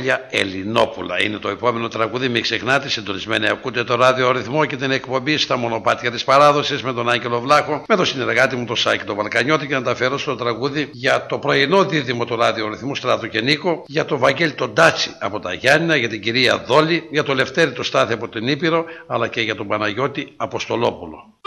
ζει 0.00 0.08
στο 0.08 0.16
ξηρόμερο 0.18 0.26
Τα 0.26 0.26
δόλια 0.26 0.26
Ελληνόπουλα 0.30 1.22
είναι 1.22 1.36
το 1.36 1.48
επόμενο 1.48 1.88
τραγούδι. 1.88 2.28
Μην 2.28 2.42
ξεχνάτε, 2.42 2.88
συντονισμένοι 2.88 3.48
ακούτε 3.48 3.84
το 3.84 3.94
ράδιο 3.94 4.32
ρυθμό 4.32 4.64
και 4.64 4.76
την 4.76 4.90
εκπομπή 4.90 5.36
στα 5.36 5.56
μονοπάτια 5.56 6.10
της 6.10 6.24
παράδοσης 6.24 6.82
με 6.82 6.92
τον 6.92 7.08
Άγγελο 7.08 7.40
Βλάχο, 7.40 7.84
με 7.88 7.96
τον 7.96 8.04
συνεργάτη 8.04 8.56
μου 8.56 8.64
τον 8.64 8.76
Σάκη 8.76 9.04
τον 9.04 9.16
Βαλκανιώτη 9.16 9.66
και 9.66 9.74
να 9.74 9.82
τα 9.82 9.94
φέρω 9.94 10.18
στο 10.18 10.34
τραγούδι 10.34 10.88
για 10.92 11.26
το 11.26 11.38
πρωινό 11.38 11.84
δίδυμο 11.84 12.24
του 12.24 12.36
ράδιο 12.36 12.68
ρυθμού 12.68 12.94
Στράτου 12.94 13.28
και 13.28 13.40
Νίκο, 13.40 13.84
για 13.86 14.04
τον 14.04 14.18
Βαγγέλη 14.18 14.52
τον 14.52 14.74
Τάτσι 14.74 15.10
από 15.18 15.40
τα 15.40 15.52
Γιάννηνα, 15.52 15.96
για 15.96 16.08
την 16.08 16.20
κυρία 16.20 16.58
Δόλη, 16.58 17.08
για 17.10 17.22
τον 17.22 17.36
Λευτέρη 17.36 17.72
το 17.72 17.82
Στάθη 17.82 18.12
από 18.12 18.28
την 18.28 18.48
Ήπειρο, 18.48 18.84
αλλά 19.06 19.28
και 19.28 19.40
για 19.40 19.54
τον 19.54 19.66
Παναγιώτη 19.66 20.32
Αποστολόπουλο. 20.36 21.38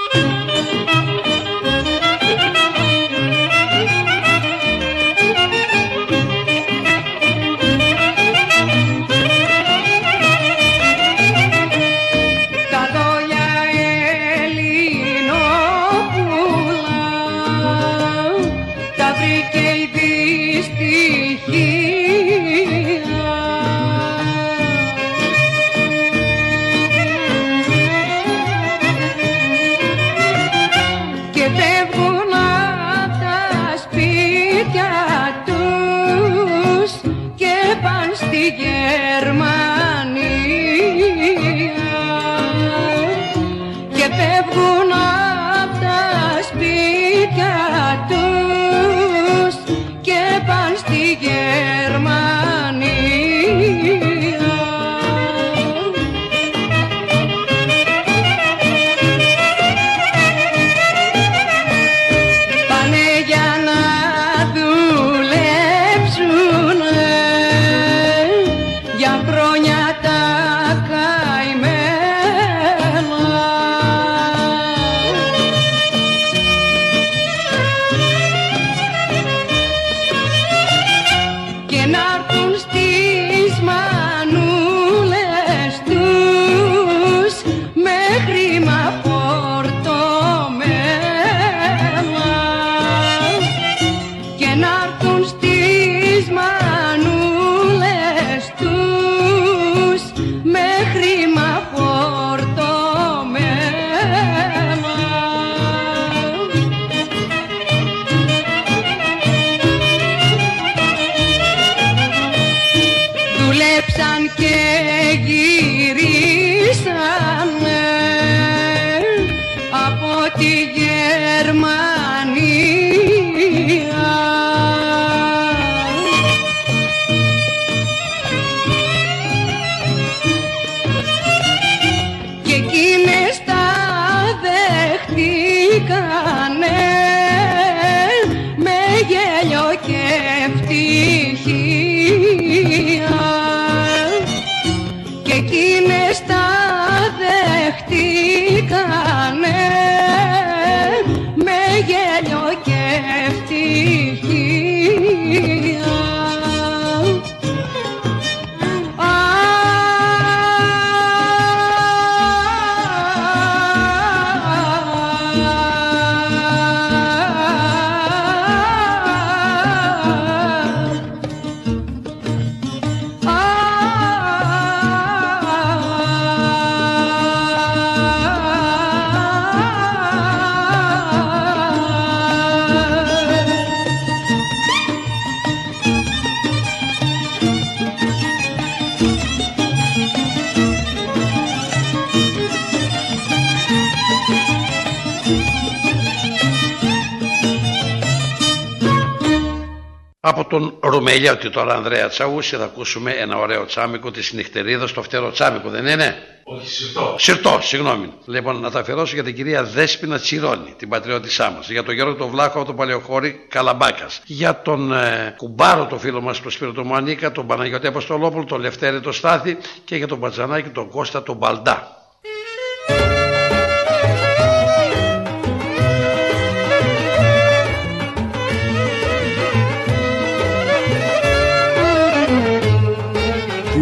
Τον 200.52 200.78
Ρουμελιώτη 200.80 201.50
τώρα 201.50 201.74
Ανδρέα 201.76 202.08
Τσαούση 202.08 202.56
θα 202.56 202.64
ακούσουμε 202.64 203.12
ένα 203.12 203.38
ωραίο 203.38 203.66
τσάμικο 203.66 204.12
της 204.12 204.34
νυχτερίδας, 204.34 204.94
το 204.94 205.02
φτερό 205.02 205.32
τσάμικο 205.32 205.70
δεν 205.70 205.86
είναι; 205.86 206.16
Όχι, 206.44 206.68
συρτό. 206.68 207.16
Συρτό, 207.18 207.60
συγγνώμη. 207.62 208.14
Λοιπόν, 208.26 208.60
να 208.60 208.72
τα 208.72 208.80
αφιερώσω 208.80 209.14
για 209.14 209.24
την 209.24 209.36
κυρία 209.36 209.64
Δέσποινα 209.64 210.20
Τσιρόνη, 210.20 210.74
την 210.78 210.90
πατριώτησά 210.90 211.52
μας. 211.52 211.70
Για 211.70 211.84
τον 211.84 211.94
Γιώργο 211.94 212.16
τον 212.16 212.30
Βλάχο 212.30 212.58
από 212.58 212.68
το 212.68 212.74
Παλαιοχώρι 212.74 213.46
Καλαμπάκας. 213.50 214.22
Για 214.26 214.62
τον 214.62 214.94
ε, 214.94 215.34
κουμπάρο, 215.38 215.86
το 215.86 215.98
φίλο 215.98 216.22
μας, 216.22 216.42
τον 216.42 216.52
Σπύρο 216.52 216.72
τον 216.72 216.88
Μανίκα, 216.88 217.32
τον 217.32 217.48
Παναγιώτη 217.48 217.88
Αποστολόπουλο, 217.88 218.46
τον 218.46 218.62
Λευτέρη 218.62 219.00
τον 219.00 219.14
Στάθη 219.14 219.58
και 219.86 219.96
για 219.96 220.08
τον 220.08 220.20
Πατζανάκη, 220.20 220.70
τον 220.70 220.90
Κώστα 220.90 221.24
τον 221.24 221.36
Μπαλντά. 221.36 222.01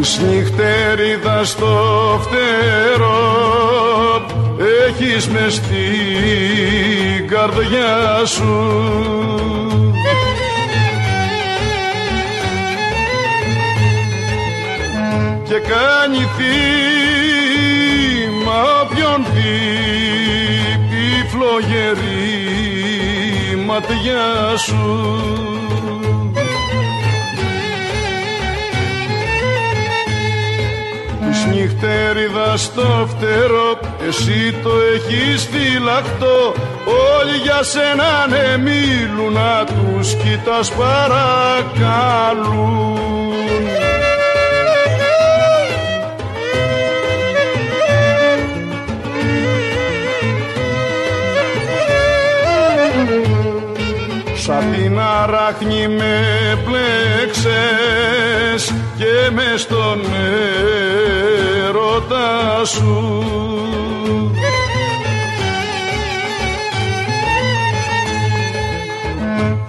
Της 0.02 0.20
νυχτέριδας 0.20 1.50
στο 1.50 2.20
φτερό 2.22 3.18
έχεις 4.88 5.28
μες 5.28 5.54
στην 5.54 7.28
καρδιά 7.28 8.26
σου. 8.26 8.74
Και 15.44 15.60
κάνει 15.60 16.28
θύμα 16.38 17.42
όποιον 18.82 19.26
δει 19.34 19.60
τη 20.90 21.28
φλογερή 21.28 22.36
ματιά 23.66 24.58
σου 24.58 25.59
Της 31.50 31.58
νυχτέριδας 31.58 32.62
στο 32.62 33.10
φτερό 33.10 33.80
εσύ 34.08 34.54
το 34.64 34.70
έχεις 34.96 35.50
φυλαχτό 35.52 36.54
όλοι 36.86 37.38
για 37.44 37.64
σένα 37.64 38.28
ναι 38.30 38.58
μιλούν 38.58 39.34
να 39.34 39.64
τους 39.66 40.14
κοιτάς 40.14 40.72
παρακαλούν. 40.72 41.38
Σαν 54.36 54.72
την 54.72 55.00
αράχνη 55.00 55.88
με 55.88 56.24
πλέξες 56.66 57.52
και 58.98 59.32
μες 59.34 59.62
στον 59.62 60.02
έρωτα 62.10 62.66
σου. 62.66 63.24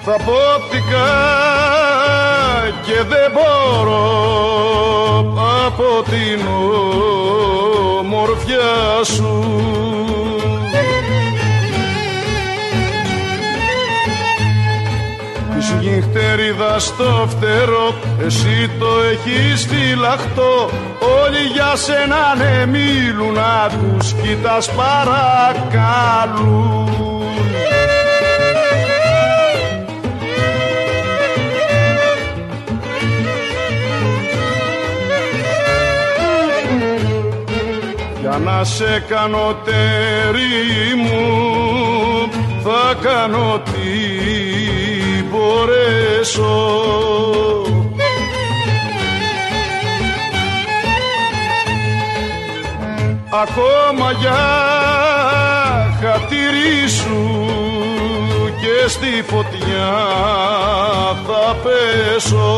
Θα 0.03 0.13
πόπτηκα 0.13 1.09
και 2.83 3.03
δεν 3.09 3.31
μπορώ 3.33 4.09
από 5.67 6.11
την 6.11 6.47
ομορφιά 7.99 9.05
σου 9.05 9.61
Της 15.81 15.89
νυχτερίδας 15.89 16.85
στο 16.85 17.29
φτερό 17.29 17.95
εσύ 18.27 18.71
το 18.79 18.87
έχεις 19.13 19.67
φυλαχτό. 19.67 20.71
Όλοι 21.23 21.43
για 21.53 21.77
σένα 21.77 22.35
ναι 22.37 22.67
μιλούν 22.67 23.33
να 23.33 23.69
τους 23.69 24.13
κοιτάς 24.13 24.71
παρακαλούν. 24.71 25.69
Για 38.21 38.39
να 38.45 38.65
σε 38.65 39.05
κάνω 39.09 39.57
τέρι 39.65 40.95
μου 40.97 41.21
θα 42.63 42.95
κάνω 43.03 43.63
τι 43.65 44.40
μπορέσω 45.41 46.55
Ακόμα 53.43 54.13
για 54.13 54.41
χατήρι 56.01 56.89
σου 56.89 57.47
και 58.61 58.89
στη 58.89 59.23
φωτιά 59.27 59.93
θα 61.27 61.57
πέσω 61.63 62.49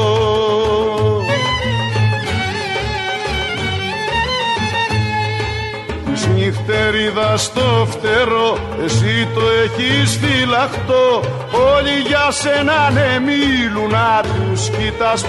Της 6.66 6.74
νυχτερίδας 6.74 7.42
στο 7.42 7.86
φτερό 7.90 8.58
εσύ 8.84 9.28
το 9.34 9.40
έχεις 9.64 10.18
φυλαχτό. 10.20 11.20
Όλοι 11.74 12.00
για 12.06 12.30
σένα 12.30 12.90
ναι 12.90 13.18
μιλούν 13.18 13.90
να 13.90 14.20
τους 14.22 14.70
κοιτάς 14.70 15.24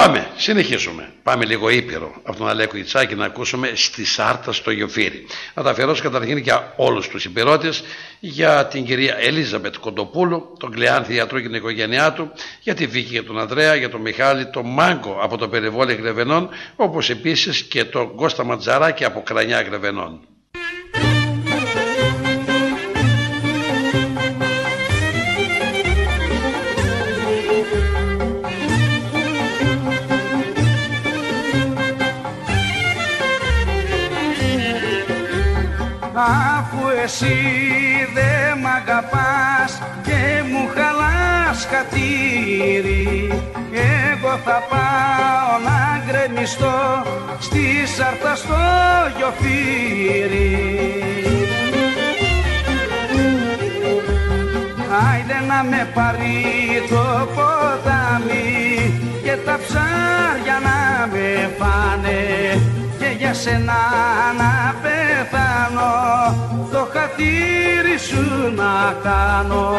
Πάμε, 0.00 0.30
συνεχίζουμε. 0.36 1.12
Πάμε 1.22 1.44
λίγο 1.44 1.68
ήπειρο 1.68 2.12
από 2.22 2.38
τον 2.38 2.48
Αλέκο 2.48 2.76
Ιτσάκη 2.76 3.14
να 3.14 3.24
ακούσουμε 3.24 3.70
στη 3.74 4.04
Σάρτα 4.04 4.52
στο 4.52 4.70
Γιοφύρι. 4.70 5.26
Να 5.54 5.62
τα 5.62 5.70
αφιερώσω 5.70 6.02
καταρχήν 6.02 6.36
για 6.36 6.72
όλους 6.76 7.08
τους 7.08 7.24
υπηρώτες, 7.24 7.82
για 8.20 8.66
την 8.66 8.84
κυρία 8.84 9.16
Ελίζαμπετ 9.18 9.74
Κοντοπούλου, 9.80 10.56
τον 10.58 10.70
Κλεάνθη 10.70 11.14
Ιατρό 11.14 11.40
και 11.40 11.46
την 11.46 11.54
οικογένειά 11.54 12.12
του, 12.12 12.32
για 12.60 12.74
τη 12.74 12.86
Βίκη 12.86 13.10
και 13.10 13.22
τον 13.22 13.38
Ανδρέα, 13.38 13.74
για 13.74 13.88
τον 13.88 14.00
Μιχάλη, 14.00 14.46
τον 14.46 14.66
Μάγκο 14.66 15.18
από 15.22 15.36
το 15.36 15.48
περιβόλι 15.48 15.94
Γρεβενών, 15.94 16.48
όπως 16.76 17.10
επίσης 17.10 17.62
και 17.62 17.84
τον 17.84 18.14
Κώστα 18.14 18.44
Ματζαράκη 18.44 19.04
από 19.04 19.22
Κρανιά 19.22 19.62
Γρεβενών. 19.62 20.20
Αφού 36.30 36.88
εσύ 37.04 37.36
δεν 38.14 38.58
μ' 38.62 38.66
αγαπάς 38.66 39.82
και 40.02 40.42
μου 40.50 40.62
χαλάς 40.74 41.66
χατήρι 41.70 43.32
Εγώ 44.20 44.32
θα 44.44 44.62
πάω 44.70 45.52
να 45.66 45.78
γκρεμιστώ 46.04 47.02
στη 47.40 47.86
σάρτα 47.96 48.34
στο 48.34 48.62
γιοφύρι 49.16 50.54
Άιντε 55.02 55.38
να 55.48 55.62
με 55.70 55.88
πάρει 55.94 56.42
το 56.88 57.28
ποτάμι 57.34 58.48
και 59.22 59.36
τα 59.44 59.58
ψάρια 59.66 60.58
να 60.62 61.06
με 61.06 61.50
φάνε 61.58 62.79
και 63.00 63.14
για 63.18 63.34
σένα 63.34 63.80
να 64.38 64.74
πεθάνω. 64.82 65.92
Το 66.72 66.88
χατήρι 66.92 67.98
σου 68.08 68.52
να 68.54 68.96
κάνω 69.02 69.74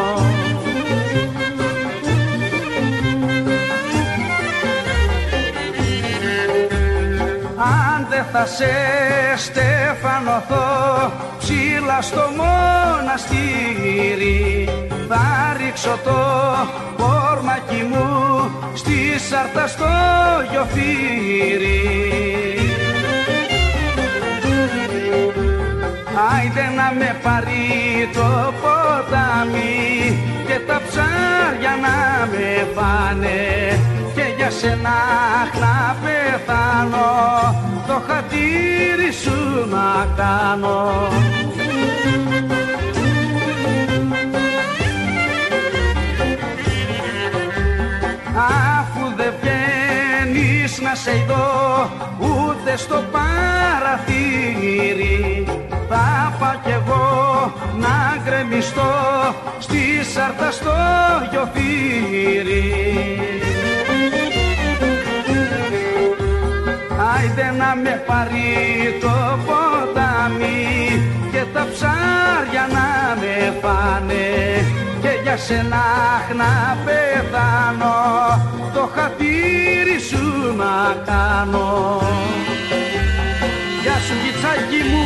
Αν 7.58 8.08
δεν 8.10 8.26
θα 8.32 8.46
σε 8.46 8.74
στεφανωθώ 9.38 11.12
ψήλα 11.40 12.02
στο 12.02 12.24
μοναστήρι. 12.38 13.60
Θα 15.08 15.56
ρίξω 15.58 16.00
το 16.04 16.20
πόρμακι 16.98 17.84
μου 17.92 18.08
στη 18.74 19.20
σάρτα 19.30 19.68
στο 19.68 19.88
γιοφύρι 20.52 21.82
Άιντε 26.16 26.66
να 26.76 26.94
με 27.00 27.16
πάρει 27.24 28.10
το 28.14 28.54
ποτάμι 28.62 29.80
και 30.48 30.60
τα 30.68 30.82
ψάρια 30.88 31.74
να 31.86 32.28
με 32.32 32.68
φάνε. 32.76 33.40
Και 34.16 34.26
για 34.38 34.50
σένα 34.50 35.00
να 35.60 35.96
πεθάνω 36.02 37.10
το 37.88 38.02
χατήρι 38.08 39.12
σου 39.22 39.68
να 39.70 40.08
κάνω 40.16 41.10
βγαίνεις 50.72 50.82
να 50.82 50.96
σε 50.96 51.26
δω 51.28 51.90
ούτε 52.20 52.78
στο 52.78 53.04
παραθύρι. 53.12 54.46
Θα 55.90 56.36
πάω 56.40 56.56
κι 56.64 56.72
εγώ 56.72 57.54
να 57.80 58.18
γκρεμιστώ 58.24 58.94
στη 59.60 60.04
σάρτα 60.14 60.52
στο 60.52 60.74
γιοφύρι. 61.32 62.74
Άιντε 67.16 67.54
να 67.58 67.76
με 67.76 68.04
πάρει 68.08 68.98
το 69.02 69.16
ποτάμι 69.46 70.62
και 71.42 71.48
τα 71.54 71.68
ψάρια 71.74 72.68
να 72.76 73.16
με 73.20 73.54
φάνε 73.62 74.28
και 75.02 75.10
για 75.24 75.38
σένα 75.38 75.86
να 76.38 76.78
πεθάνω 76.86 77.96
το 78.74 78.90
χατήρι 78.96 80.00
σου 80.10 80.56
να 80.58 81.04
κάνω. 81.06 82.02
Γεια 83.82 83.94
σου 83.94 84.14
γυτσάκι 84.24 84.82
μου 84.90 85.06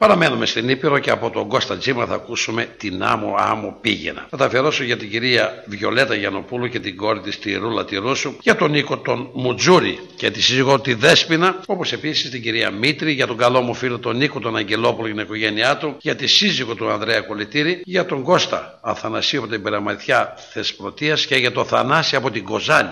Παραμένουμε 0.00 0.46
στην 0.46 0.68
Ήπειρο 0.68 0.98
και 0.98 1.10
από 1.10 1.30
τον 1.30 1.48
Κώστα 1.48 1.76
Τζίμα 1.76 2.06
θα 2.06 2.14
ακούσουμε 2.14 2.68
την 2.76 3.02
άμμο 3.02 3.34
άμμο 3.38 3.78
πήγαινα. 3.80 4.26
Θα 4.30 4.36
τα 4.36 4.44
αφιερώσω 4.44 4.84
για 4.84 4.96
την 4.96 5.10
κυρία 5.10 5.64
Βιολέτα 5.66 6.14
Γιανοπούλου 6.14 6.68
και 6.68 6.80
την 6.80 6.96
κόρη 6.96 7.20
της 7.20 7.38
τη 7.38 7.54
Ρούλα 7.54 7.84
τη 7.84 7.96
Ρούσου, 7.96 8.34
για 8.42 8.56
τον 8.56 8.70
Νίκο 8.70 8.98
τον 8.98 9.30
Μουτζούρη 9.32 10.00
και 10.16 10.30
τη 10.30 10.42
σύζυγό 10.42 10.80
τη 10.80 10.94
Δέσποινα, 10.94 11.60
όπως 11.66 11.92
επίσης 11.92 12.30
την 12.30 12.42
κυρία 12.42 12.70
Μήτρη, 12.70 13.12
για 13.12 13.26
τον 13.26 13.36
καλό 13.36 13.60
μου 13.60 13.74
φίλο 13.74 13.98
τον 13.98 14.16
Νίκο 14.16 14.40
τον 14.40 14.56
Αγγελόπουλο 14.56 15.06
και 15.06 15.12
την 15.14 15.22
οικογένειά 15.22 15.76
του, 15.76 15.96
για 16.00 16.16
τη 16.16 16.26
σύζυγο 16.26 16.74
του 16.74 16.90
Ανδρέα 16.90 17.20
Κολυτήρη, 17.20 17.80
για 17.84 18.06
τον 18.06 18.22
Κώστα 18.22 18.78
Αθανασίου 18.82 19.38
από 19.38 19.48
την 19.48 19.62
Περαματιά 19.62 20.34
Θεσπρωτείας 20.52 21.26
και 21.26 21.36
για 21.36 21.52
τον 21.52 21.64
Θανάση 21.64 22.16
από 22.16 22.30
την 22.30 22.44
Κοζάνη. 22.44 22.90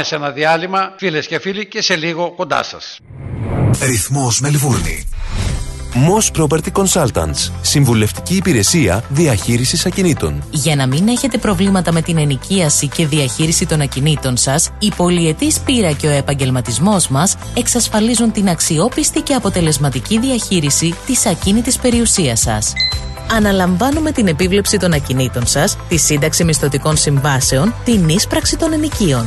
Πάμε 0.00 0.12
σε 0.12 0.24
ένα 0.24 0.30
διάλειμμα, 0.30 0.94
φίλες 0.96 1.26
και 1.26 1.38
φίλοι, 1.38 1.66
και 1.66 1.82
σε 1.82 1.96
λίγο 1.96 2.32
κοντά 2.36 2.62
σας. 2.62 2.98
Ρυθμός 3.82 4.40
Μελβούρνη. 4.40 5.08
Moss 5.94 6.40
Property 6.40 6.72
Consultants. 6.72 7.52
Συμβουλευτική 7.60 8.36
υπηρεσία 8.36 9.04
διαχείρισης 9.08 9.86
ακινήτων. 9.86 10.44
Για 10.50 10.76
να 10.76 10.86
μην 10.86 11.08
έχετε 11.08 11.38
προβλήματα 11.38 11.92
με 11.92 12.02
την 12.02 12.18
ενοικίαση 12.18 12.88
και 12.88 13.06
διαχείριση 13.06 13.66
των 13.66 13.80
ακινήτων 13.80 14.36
σας, 14.36 14.70
η 14.78 14.92
πολυετής 14.96 15.60
πείρα 15.60 15.92
και 15.92 16.06
ο 16.06 16.10
επαγγελματισμός 16.10 17.08
μας 17.08 17.36
εξασφαλίζουν 17.56 18.32
την 18.32 18.48
αξιόπιστη 18.48 19.20
και 19.20 19.34
αποτελεσματική 19.34 20.18
διαχείριση 20.18 20.94
της 21.06 21.26
ακίνητης 21.26 21.78
περιουσίας 21.78 22.40
σας 22.40 22.72
αναλαμβάνουμε 23.32 24.12
την 24.12 24.26
επίβλεψη 24.26 24.78
των 24.78 24.92
ακινήτων 24.92 25.46
σας, 25.46 25.76
τη 25.88 25.96
σύνταξη 25.96 26.44
μισθωτικών 26.44 26.96
συμβάσεων, 26.96 27.74
την 27.84 28.08
ίσπραξη 28.08 28.56
των 28.56 28.72
ενοικίων. 28.72 29.26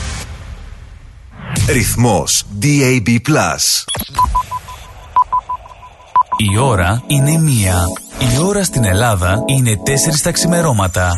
Ρυθμός 1.71 2.43
DAB+. 2.61 3.19
Η 6.37 6.57
ώρα 6.57 7.03
είναι 7.07 7.37
μία. 7.37 7.85
Η 8.19 8.41
ώρα 8.45 8.63
στην 8.63 8.85
Ελλάδα 8.85 9.43
είναι 9.45 9.77
τέσσερις 9.83 10.21
τα 10.21 10.31
ξημερώματα. 10.31 11.11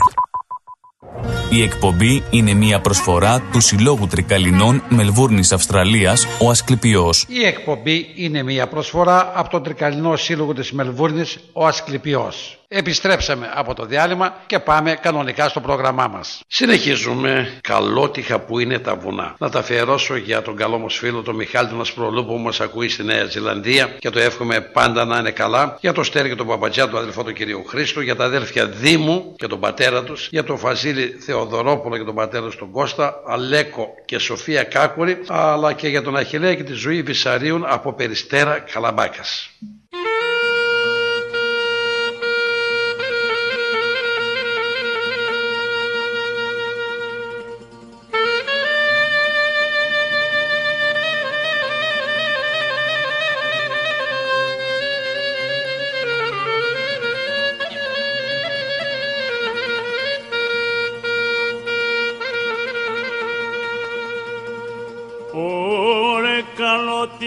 Η 1.49 1.61
εκπομπή 1.61 2.23
είναι 2.29 2.53
μια 2.53 2.81
προσφορά 2.81 3.41
του 3.51 3.59
Συλλόγου 3.59 4.07
Τρικαλινών 4.07 4.83
Μελβούρνης 4.89 5.51
Αυστραλίας, 5.51 6.27
ο 6.39 6.49
Ασκληπιός. 6.49 7.25
Η 7.27 7.45
εκπομπή 7.45 8.13
είναι 8.15 8.43
μια 8.43 8.67
προσφορά 8.67 9.31
από 9.35 9.49
τον 9.49 9.63
Τρικαλινό 9.63 10.15
Σύλλογο 10.15 10.53
της 10.53 10.71
Μελβούρνης, 10.71 11.39
ο 11.53 11.65
Ασκληπιός. 11.65 12.62
Επιστρέψαμε 12.75 13.51
από 13.53 13.73
το 13.73 13.85
διάλειμμα 13.85 14.35
και 14.45 14.59
πάμε 14.59 14.93
κανονικά 15.01 15.49
στο 15.49 15.59
πρόγραμμά 15.59 16.07
μας. 16.07 16.41
Συνεχίζουμε 16.47 17.59
καλότυχα 17.61 18.39
που 18.39 18.59
είναι 18.59 18.79
τα 18.79 18.95
βουνά. 18.95 19.35
Να 19.37 19.49
τα 19.49 19.59
αφιερώσω 19.59 20.15
για 20.15 20.41
τον 20.41 20.55
καλό 20.55 20.77
μας 20.77 20.95
φίλο 20.95 21.21
τον 21.21 21.35
Μιχάλη 21.35 21.67
τον 21.67 21.81
Ασπρολού 21.81 22.25
που 22.25 22.37
μας 22.37 22.61
ακούει 22.61 22.89
στη 22.89 23.03
Νέα 23.03 23.25
Ζηλανδία 23.25 23.95
και 23.99 24.09
το 24.09 24.19
εύχομαι 24.19 24.61
πάντα 24.61 25.05
να 25.05 25.17
είναι 25.17 25.31
καλά. 25.31 25.77
Για 25.81 25.93
το 25.93 26.03
Στέρι 26.03 26.29
και 26.29 26.35
τον 26.35 26.47
Παπατζιά, 26.47 26.89
τον 26.89 26.99
αδελφό 26.99 27.23
του 27.23 27.33
κυρίου 27.33 27.63
Χρήστου, 27.65 28.01
για 28.01 28.15
τα 28.15 28.23
αδέλφια 28.23 28.65
Δήμου 28.67 29.35
και 29.37 29.47
τον 29.47 29.59
πατέρα 29.59 30.03
τους, 30.03 30.27
για 30.31 30.43
τον 30.43 30.57
Φαζίλη 30.57 31.17
Θεοδωρόπουλο 31.25 31.97
και 31.97 32.03
τον 32.03 32.15
πατέρα 32.15 32.49
του 32.49 32.57
τον 32.57 32.71
Κώστα, 32.71 33.21
Αλέκο 33.27 33.87
και 34.05 34.17
Σοφία 34.17 34.63
Κάκουρη, 34.63 35.17
αλλά 35.27 35.73
και 35.73 35.87
για 35.87 36.01
τον 36.01 36.15
Αχιλέα 36.15 36.55
και 36.55 36.63
τη 36.63 36.73
ζωή 36.73 37.01
Βυσαρίων 37.01 37.65
από 37.67 37.93
Περιστέρα 37.93 38.59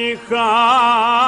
Michal. 0.06 1.25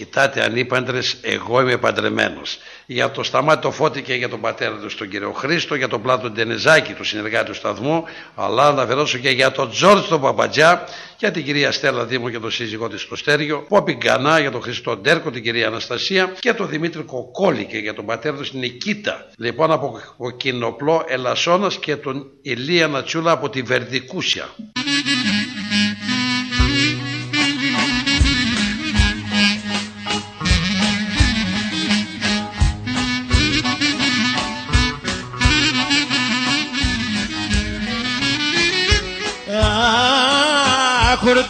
μη 0.00 0.06
με 0.06 0.10
κοιτάτε 0.10 0.44
ανήπαντρες, 0.44 1.16
εγώ 1.22 1.60
είμαι 1.60 1.76
παντρεμένος. 1.76 2.58
Για 2.86 3.10
το 3.10 3.22
Σταμάτη 3.22 3.62
το 3.62 3.70
Φώτη 3.70 4.02
και 4.02 4.14
για 4.14 4.28
τον 4.28 4.40
πατέρα 4.40 4.76
του 4.76 4.96
τον 4.96 5.08
κύριο 5.08 5.32
Χρήστο, 5.32 5.74
για 5.74 5.88
τον 5.88 6.02
Πλάτο 6.02 6.30
Ντενεζάκη, 6.30 6.92
του 6.92 7.04
συνεργάτη 7.04 7.46
του 7.46 7.54
σταθμού, 7.54 8.04
αλλά 8.34 8.72
να 8.72 8.82
αφαιρώσω 8.82 9.18
και 9.18 9.30
για 9.30 9.50
τον 9.50 9.70
Τζόρτζ 9.70 10.08
τον 10.08 10.20
Παπατζιά, 10.20 10.88
για 11.18 11.30
την 11.30 11.44
κυρία 11.44 11.72
Στέλλα 11.72 12.04
Δήμο 12.04 12.30
και 12.30 12.38
τον 12.38 12.50
σύζυγό 12.50 12.88
της 12.88 13.00
στο 13.00 13.16
Στέργιο, 13.16 13.64
Πόπι 13.68 13.92
Γκανά 13.92 14.38
για 14.38 14.50
τον 14.50 14.62
Χριστό 14.62 14.96
Ντέρκο, 14.96 15.30
την 15.30 15.42
κυρία 15.42 15.66
Αναστασία 15.66 16.32
και 16.38 16.52
τον 16.52 16.68
Δημήτρη 16.68 17.02
Κοκόλη 17.02 17.64
και 17.64 17.78
για 17.78 17.94
τον 17.94 18.06
πατέρα 18.06 18.36
του 18.36 18.44
στην 18.44 18.58
Νικήτα. 18.58 19.26
Λοιπόν 19.36 19.70
από 19.70 20.00
ο 20.16 20.30
Κοινοπλό 20.30 21.04
Ελασσόνας 21.08 21.78
και 21.78 21.96
τον 21.96 22.26
Ηλία 22.42 22.88
Νατσούλα 22.88 23.30
από 23.30 23.50
τη 23.50 23.62
Βερδικούσια. 23.62 24.48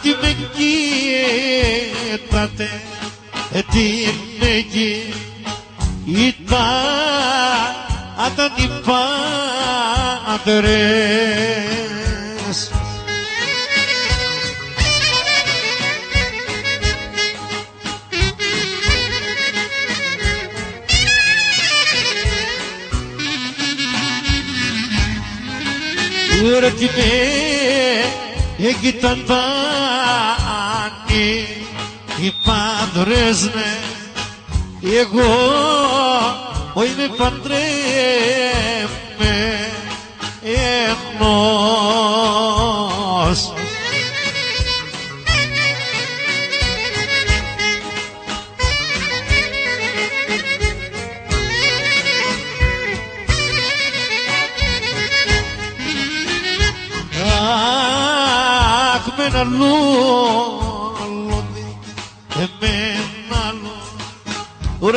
Αχωρτή 0.03 0.17
με 0.21 0.31
κοίτατε 2.17 2.69
τι 3.71 3.83
είναι 4.01 4.51
εκεί 4.57 5.13
ήταν 6.05 6.57
αν 8.17 8.33
την 8.55 8.71
πάντρες 10.35 10.71
Ρε 26.59 26.69
τι 26.71 26.87
με 26.87 28.03
έκυταν 28.67 29.23
πάνι 29.27 29.90
οι 32.21 32.33
πάντρες 32.43 33.43
ναι. 33.43 33.79
Εγώ 34.99 35.21
ο 36.73 36.83
είμαι 36.83 37.07
παντρεμένος 37.17 37.71
Αχ 58.93 59.05
με 59.17 59.23
ένα 59.25 59.45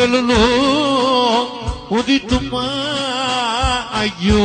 Ωραία 0.05 0.20
λουλού 0.20 0.34
ουδί 1.88 2.20
του 2.20 2.40
Μαγιού 2.50 4.42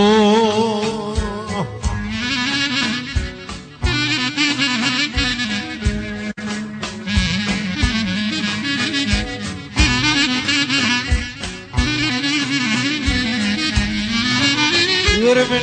Ωραία 15.29 15.45
με 15.45 15.59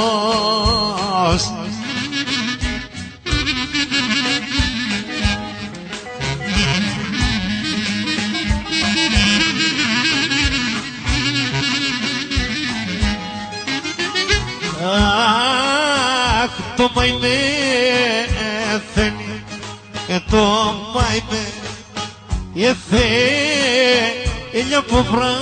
Αχ, 16.41 16.51
το 16.77 16.91
μαϊμέ 16.95 17.39
θέλει 18.95 19.45
και 20.07 20.21
το 20.31 20.43
μαϊμέ 20.95 21.47
Εθε 22.55 24.18
ελιά 24.53 24.79
από 24.79 25.03
βράδυς 25.03 25.39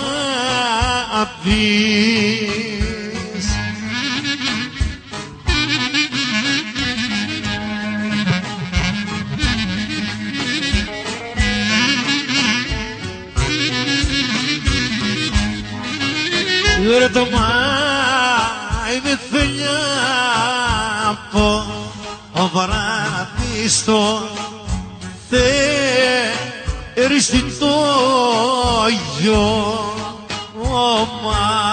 Ρε 16.99 17.09
το 17.09 17.21
μαϊμέ 17.21 19.19
θέλει 19.31 19.63
από 21.11 21.65
βράδυ 22.53 23.69
στο 23.69 24.21
yo, 28.89 29.35
oh 30.57 31.21
my. 31.23 31.66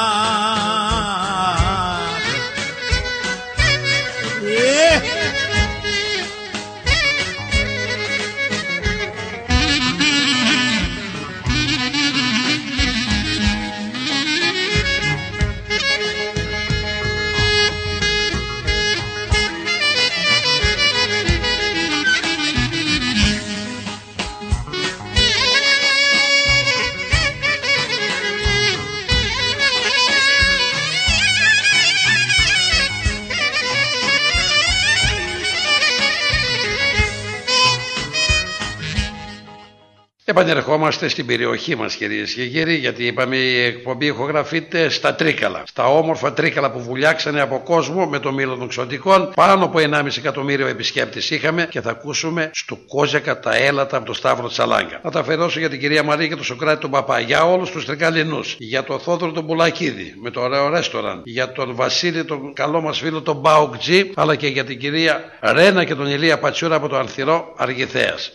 Επανερχόμαστε 40.36 41.07
στην 41.07 41.25
περιοχή 41.25 41.75
μας 41.75 41.95
κυρίες 41.95 42.34
και 42.34 42.45
κύριοι 42.45 42.75
γιατί 42.75 43.05
είπαμε 43.05 43.36
η 43.36 43.63
εκπομπή 43.63 44.05
ηχογραφείται 44.05 44.89
στα 44.89 45.15
Τρίκαλα. 45.15 45.63
Στα 45.65 45.86
όμορφα 45.88 46.34
Τρίκαλα 46.34 46.71
που 46.71 46.79
βουλιάξανε 46.79 47.41
από 47.41 47.61
κόσμο 47.63 48.05
με 48.05 48.19
το 48.19 48.31
μήλο 48.31 48.55
των 48.55 48.67
ξωτικών. 48.67 49.31
Πάνω 49.36 49.65
από 49.65 49.79
1,5 49.79 50.17
εκατομμύριο 50.17 50.67
επισκέπτες 50.67 51.29
είχαμε 51.29 51.67
και 51.69 51.81
θα 51.81 51.89
ακούσουμε 51.89 52.49
στο 52.53 52.77
Κόζακα 52.88 53.39
τα 53.39 53.55
έλατα 53.55 53.97
από 53.97 54.05
το 54.05 54.13
Σταύρο 54.13 54.47
Τσαλάγκα. 54.47 54.99
Θα 55.03 55.09
τα 55.09 55.19
αφαιρώσω 55.19 55.59
για 55.59 55.69
την 55.69 55.79
κυρία 55.79 56.03
Μαρία 56.03 56.27
και 56.27 56.36
τον 56.36 56.43
Σοκράτη 56.43 56.81
τον 56.81 56.91
Παπά, 56.91 57.19
για 57.19 57.45
όλους 57.45 57.71
τους 57.71 57.86
Τρικαλινούς, 57.86 58.55
για 58.59 58.84
τον 58.84 58.99
Θόδωρο 58.99 59.31
τον 59.31 59.45
Πουλακίδη 59.45 60.13
με 60.21 60.29
το 60.29 60.41
ωραίο 60.41 60.69
ρέστοραν, 60.69 61.21
για 61.25 61.51
τον 61.51 61.75
Βασίλη 61.75 62.23
τον 62.25 62.53
καλό 62.53 62.81
μας 62.81 62.99
φίλο 62.99 63.21
τον 63.21 63.36
Μπάουκ 63.36 63.77
Τζι, 63.77 64.11
αλλά 64.15 64.36
και 64.36 64.47
για 64.47 64.63
την 64.63 64.79
κυρία 64.79 65.23
Ρένα 65.39 65.84
και 65.84 65.95
τον 65.95 66.07
Ηλία 66.07 66.39
Πατσούρα 66.39 66.75
από 66.75 66.88
το 66.88 66.97
Ανθυρό 66.97 67.53
Αργηθέας. 67.57 68.34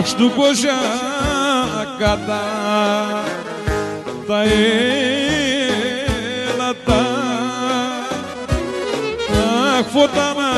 Αχ, 0.00 0.06
στου 0.06 0.30
κατά 1.98 2.42
τα 4.26 4.42
έλατα 6.52 7.02
Αχ, 9.78 9.86
φώτα 9.92 10.34
να 10.34 10.34
μάθα 10.34 10.49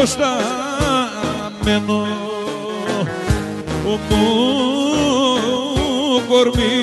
Αχ, 0.00 0.08
τα 0.08 0.14
πώς 0.14 0.16
τα 0.16 0.38
μένω 1.64 2.06
μου 3.84 4.00
κορμί 6.28 6.78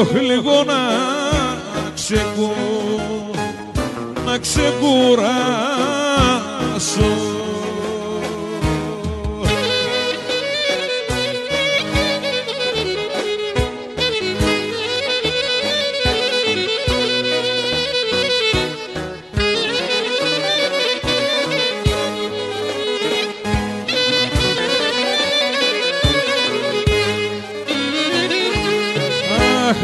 Ωχ, 0.00 0.12
λίγο 0.20 0.64
να 0.64 0.82
ξεκου 1.94 2.50
να 4.24 4.38
ξεκουράσω 4.38 5.04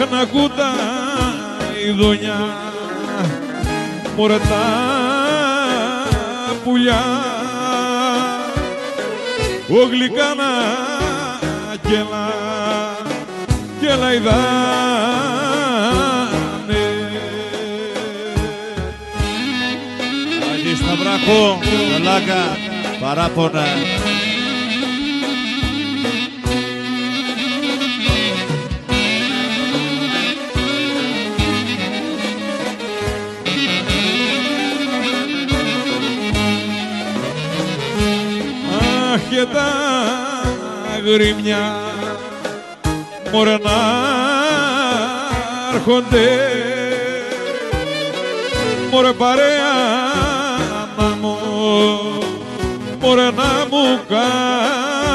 Αχ, 0.01 0.11
να 0.11 0.25
κούτα 0.25 0.71
η 1.87 1.91
δονιά. 1.91 2.57
Μωρέ 4.17 4.39
τα 4.39 4.65
πουλιά. 6.65 7.03
Ο 9.69 9.87
γλυκάνα 9.91 10.53
κελά. 11.83 12.29
Κελά 13.81 14.15
ειδάνε 14.15 14.41
Αγί 20.53 20.75
Σταυράκο, 20.77 21.59
Λάγκα, 22.03 22.57
παράπονα. 23.01 23.65
Αχ 39.41 39.47
και 39.47 39.55
τα 39.55 39.73
γρήμια 41.05 41.73
μωρέ 43.33 43.59
να 43.59 43.79
έρχονται. 45.75 46.29
Μωρέ 48.91 49.13
παρέα 49.13 49.73
να 50.99 51.17
μου 51.21 51.39
μωρέ 53.01 53.31
να 53.31 53.67
μου 53.71 54.01
κάνουν 54.09 55.10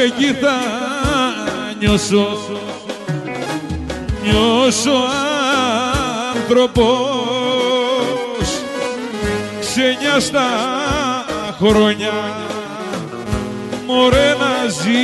εκεί 0.00 0.32
θα 0.32 0.60
νιώσω, 1.78 2.38
νιώσω 4.22 5.04
άνθρωπος. 6.34 6.86
Ξενιά 9.60 10.20
στα 10.20 10.48
χρόνια 11.60 12.12
μωρέ 13.86 14.34
να 14.38 14.68
ζήσω 14.68 14.98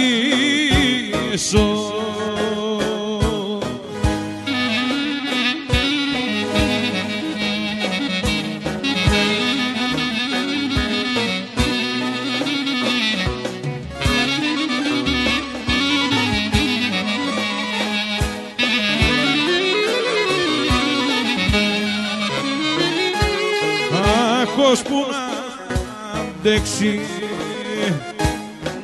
αντέξει 26.47 27.01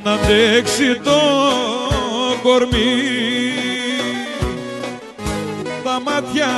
να 0.05 0.13
αντέξει 0.13 1.01
το 1.05 1.21
κορμί. 2.43 3.03
Τα 5.85 6.01
μάτια 6.05 6.51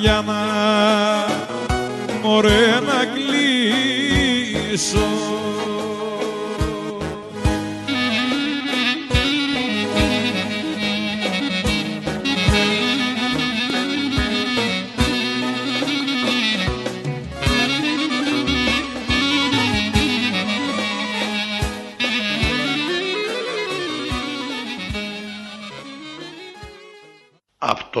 για 0.00 0.24
να 0.26 0.40
μωρέ 2.22 2.80
να 2.86 3.04
κλείσω 3.14 4.98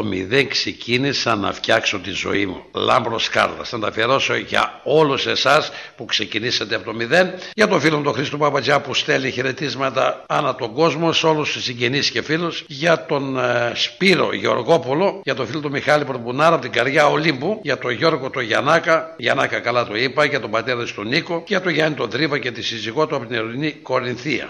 μηδέν 0.06 0.48
ξεκίνησα 0.48 1.36
να 1.36 1.52
φτιάξω 1.52 1.98
τη 1.98 2.10
ζωή 2.10 2.46
μου. 2.46 2.62
Λάμπρος 2.72 3.28
Κάρδας. 3.28 3.68
Θα 3.68 3.78
τα 3.78 3.88
αφιερώσω 3.88 4.36
για 4.36 4.80
όλους 4.84 5.26
εσάς 5.26 5.70
που 5.96 6.04
ξεκινήσατε 6.04 6.74
από 6.74 6.84
το 6.84 6.94
μηδέν. 6.94 7.34
Για 7.54 7.68
τον 7.68 7.80
φίλο 7.80 7.96
μου 7.96 8.02
τον 8.02 8.12
Χρήστο 8.12 8.36
Παπατζιά 8.36 8.80
που 8.80 8.94
στέλνει 8.94 9.30
χαιρετίσματα 9.30 10.24
ανά 10.26 10.54
τον 10.54 10.72
κόσμο 10.72 11.12
σε 11.12 11.26
όλους 11.26 11.52
τους 11.52 11.62
συγγενείς 11.62 12.10
και 12.10 12.22
φίλους. 12.22 12.64
Για 12.66 13.06
τον 13.06 13.38
ε, 13.38 13.72
Σπύρο 13.74 14.34
Γεωργόπουλο. 14.34 15.20
Για 15.24 15.34
τον 15.34 15.46
φίλο 15.46 15.60
του 15.60 15.70
Μιχάλη 15.70 16.04
Προμπουνάρα 16.04 16.54
από 16.54 16.62
την 16.62 16.72
Καριά 16.72 17.06
Ολύμπου. 17.06 17.60
Για 17.62 17.78
τον 17.78 17.90
Γιώργο 17.90 18.30
τον 18.30 18.42
Γιανάκα. 18.42 19.14
Γιανάκα 19.16 19.60
καλά 19.60 19.86
το 19.86 19.96
είπα. 19.96 20.24
Για 20.24 20.40
τον 20.40 20.50
πατέρα 20.50 20.84
του 20.84 20.94
τον 20.94 21.08
Νίκο. 21.08 21.38
Και 21.38 21.44
για 21.46 21.60
τον 21.60 21.72
Γιάννη 21.72 21.96
τον 21.96 22.10
Τρίβα 22.10 22.38
και 22.38 22.50
τη 22.50 22.62
σύζυγό 22.62 23.06
του 23.06 23.16
από 23.16 23.26
την 23.26 23.36
Ελληνική 23.36 23.78
Κορινθία. 23.78 24.48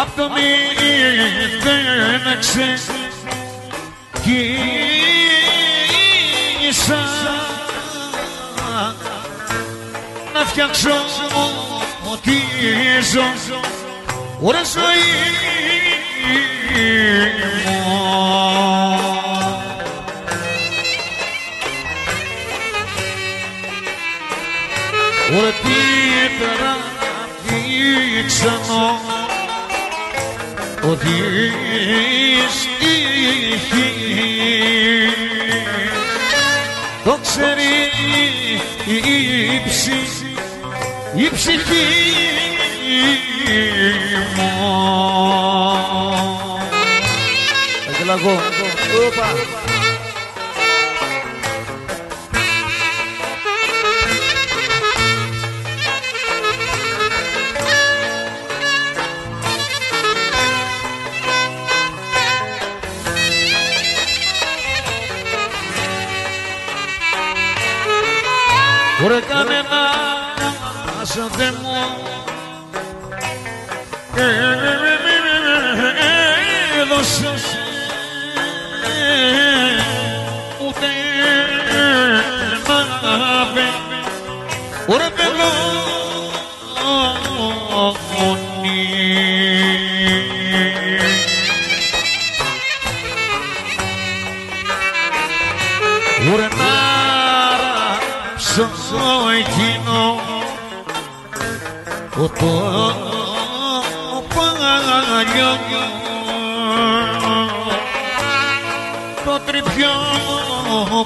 Απ' 0.00 0.16
το 0.16 0.28
μηδέν 0.28 1.74
ξεκίνησα 2.40 2.78
να 10.32 10.44
φτιάξω 10.44 10.96
ό,τι 12.12 12.36
ζω. 13.12 13.28
Ώρα 14.40 14.62
ζωή 14.64 15.04
μου. 17.64 17.88
Ωραία 25.38 25.52
τι 25.52 25.78
περάφηξανο 27.48 29.17
ότι 30.90 31.08
στοιχεί 32.50 33.92
το 37.04 37.18
ξέρει 37.22 37.62
η 38.86 39.68
ψυχή 39.68 40.34
η 41.16 41.30
ψυχή 41.34 41.86
μου 44.36 44.48
Αγγελαγό. 47.88 48.40
Οπα. 49.06 49.67
Ωραία 69.18 69.30
κανένα 69.30 69.80
σαν 71.02 71.30
δεν 71.36 71.54
μου 71.62 71.70
έδωσες 76.80 77.42
ούτε 80.66 80.86
ένα 83.02 83.46
βε 83.54 83.66
ωραία 84.86 85.67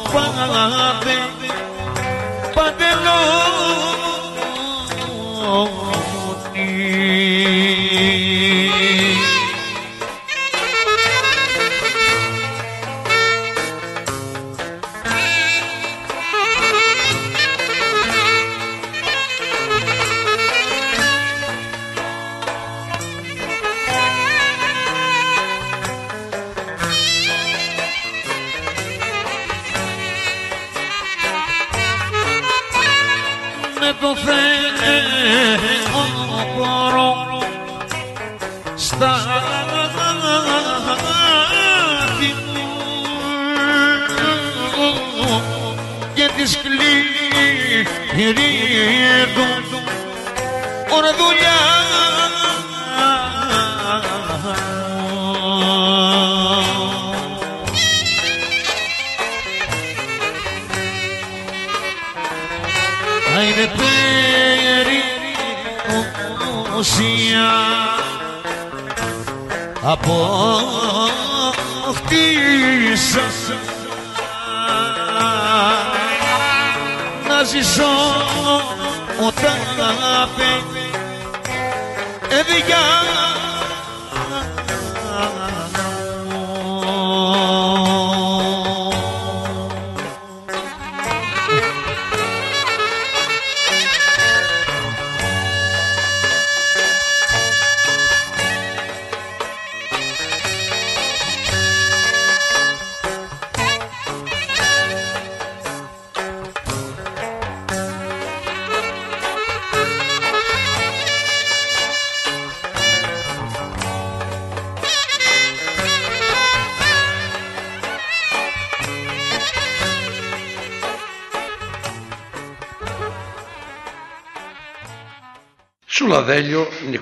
Father 0.04 1.31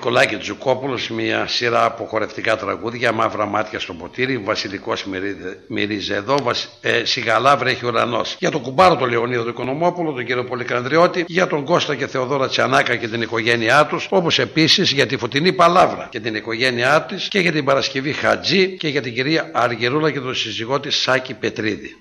Νικολάκη 0.03 0.35
Τζουκόπουλος, 0.35 1.09
μια 1.09 1.47
σειρά 1.47 1.85
από 1.85 2.05
χορευτικά 2.05 2.57
τραγούδια, 2.57 3.11
μαύρα 3.11 3.45
μάτια 3.45 3.79
στο 3.79 3.93
ποτήρι, 3.93 4.37
βασιλικός 4.37 5.05
μυρίζει 5.67 6.13
εδώ, 6.13 6.37
βασ, 6.43 6.67
ε, 6.81 7.05
σιγαλά 7.05 7.57
βρέχει 7.57 7.85
ουρανός. 7.85 8.35
Για 8.39 8.51
τον 8.51 8.61
κουμπάρο 8.61 8.95
τον 8.95 9.09
Λεωνίδο 9.09 9.43
του 9.43 9.49
Οικονομόπουλο, 9.49 10.11
τον 10.11 10.25
κύριο 10.25 10.43
Πολυκανδριώτη, 10.43 11.23
για 11.27 11.47
τον 11.47 11.65
Κώστα 11.65 11.95
και 11.95 12.07
Θεοδόρα 12.07 12.47
Τσιανάκα 12.47 12.95
και 12.95 13.07
την 13.07 13.21
οικογένειά 13.21 13.85
τους, 13.85 14.07
όπως 14.09 14.39
επίσης 14.39 14.91
για 14.91 15.05
τη 15.05 15.17
Φωτεινή 15.17 15.53
Παλάβρα 15.53 16.07
και 16.11 16.19
την 16.19 16.35
οικογένειά 16.35 17.01
της 17.01 17.27
και 17.27 17.39
για 17.39 17.51
την 17.51 17.65
Παρασκευή 17.65 18.13
Χατζή 18.13 18.77
και 18.77 18.87
για 18.87 19.01
την 19.01 19.13
κυρία 19.13 19.49
Αργυρούλα 19.53 20.11
και 20.11 20.19
τον 20.19 20.35
σύζυγό 20.35 20.79
της 20.79 20.95
Σάκη 20.95 21.33
Πετρίδη. 21.33 21.95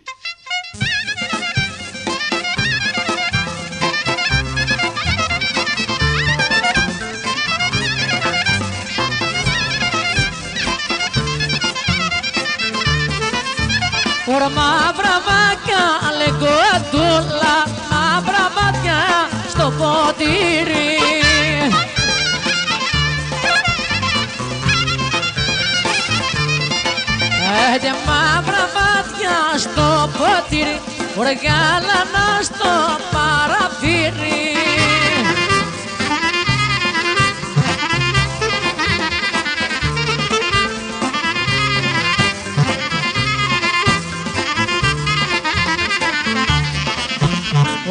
οργάλανα 31.16 32.42
στο 32.42 32.70
παραθύρι 33.12 34.50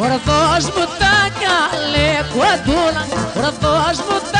Ορθός 0.02 0.64
μου 0.64 0.84
τα 0.98 1.28
καλέ 1.40 2.10
κουαντούλα, 2.32 3.06
ορθός 3.36 3.98
μου 3.98 4.20
τα 4.32 4.39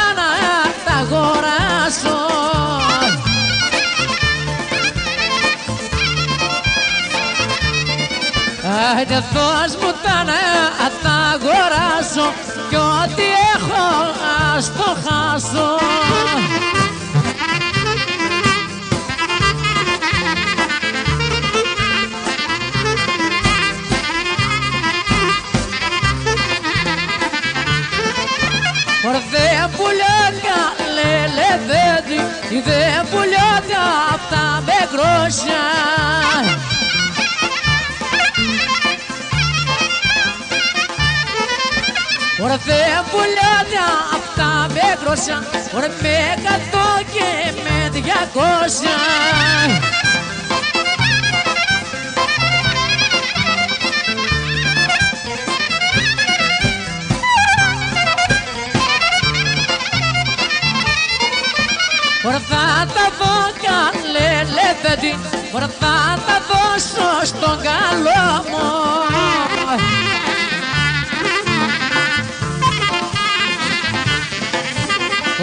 Άιντε 8.97 9.23
δώσ' 9.33 9.77
μου 9.81 9.93
τα 10.03 10.25
να 10.25 10.91
τα 11.03 11.15
αγοράσω 11.33 12.33
Κι 12.69 12.77
ό,τι 12.77 13.23
έχω 13.55 13.85
ας 14.57 14.73
το 14.73 14.97
χάσω. 15.05 15.79
Δεν 29.31 29.71
πουλιάται 29.77 30.57
λέλε 30.95 31.51
δέντη 31.67 32.21
Δεν 32.65 33.07
πουλιάται 33.11 33.77
αυτά 34.15 34.63
με 34.67 34.79
γρόσια. 34.93 35.63
Ωρα 36.39 36.70
δεν 42.49 43.05
πουλιάται 43.11 43.81
αυτά 44.15 44.67
με 44.75 45.05
γρόσια 45.05 45.43
Ωρα 45.77 45.89
με 46.03 46.09
εκατό 46.09 46.87
και 47.13 47.53
με 47.63 47.89
διακόσια. 47.89 48.97
Ωρα 62.27 62.41
θα 62.49 62.87
τα 62.95 63.11
δω 63.19 63.35
καλέ 63.63 64.45
λεφέντη 64.55 65.19
Ωρα 65.55 65.71
θα 65.81 66.19
τα 66.27 66.41
δώσω 66.49 67.25
στον 67.25 67.59
καλό 67.63 68.45
μου 68.51 68.81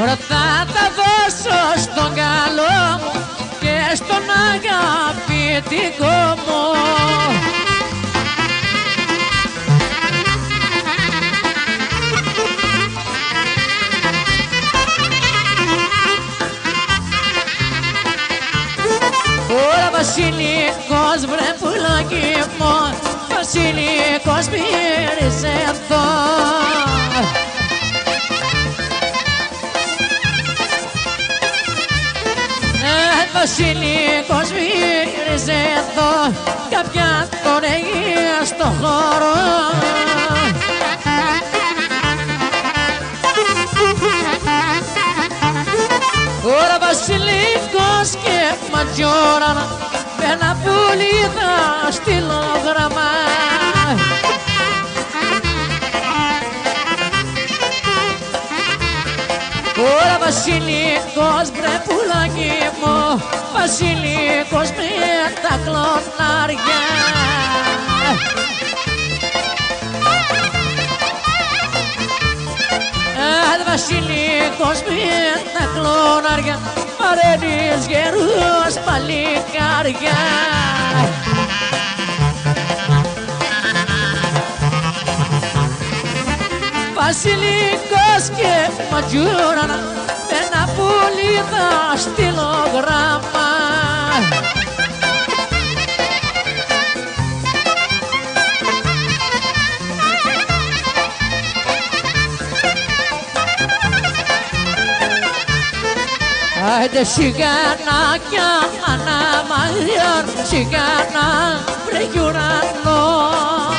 Ωρα 0.08 0.16
θα 0.16 0.66
τα 0.74 0.86
δώσω 0.98 1.82
στον 1.82 2.14
καλό 2.16 2.78
μου 3.04 3.12
Και 3.60 3.96
στον 3.96 4.24
αγαπητικό 4.54 6.16
μου. 6.46 6.62
Ωρα 19.50 19.90
βασιλικός 19.92 21.20
βρε 21.26 21.50
πουλάκι 21.60 22.30
μου 22.58 22.76
Βασιλικός 23.36 24.46
πήρες 24.50 25.44
εδώ 25.44 26.86
Ε, 33.60 34.24
Βασιλικός 34.28 34.48
πήρες 34.48 35.48
εδώ 35.48 36.34
Κάποια 36.70 37.28
τον 37.44 37.64
έγινε 37.64 38.46
στο 38.46 38.64
χώρο. 38.82 39.36
Ωρα 46.44 46.78
βασιλικός 46.80 48.24
και 48.24 48.56
ματιόρανα 48.74 49.68
με 50.18 50.26
ένα 50.32 50.58
πουλί 50.64 51.30
θα 51.36 51.92
στείλω 51.92 52.44
γραμμά 52.66 53.47
βασιλικός 60.48 61.52
μπρε 61.52 61.82
πουλάκι 61.86 62.52
μου 62.80 63.22
βασιλικός 63.53 64.69
με 64.78 64.90
τα 65.41 65.60
κλονάρια. 65.64 66.80
Αν 73.52 73.60
βασιλικός 73.68 74.82
με 74.88 74.98
τα 75.53 75.69
κλονάρια 75.74 76.60
παρένεις 76.98 77.86
γερούς 77.88 78.74
παλικάρια. 78.86 80.18
Βασιλικός 86.95 88.30
και 88.36 88.72
ματζούρανα 88.91 89.98
με 90.78 90.84
ένα 90.84 90.90
πουλί 90.90 91.44
θα 91.52 91.98
στείλω 91.98 92.70
γράμμα 92.74 93.48
Άιντε 106.80 107.04
σιγανάκια 107.04 108.49
αναμαγιόν 108.86 110.45
σιγανά 110.48 111.60
βρέχει 111.86 112.20
ουρανός 112.20 113.77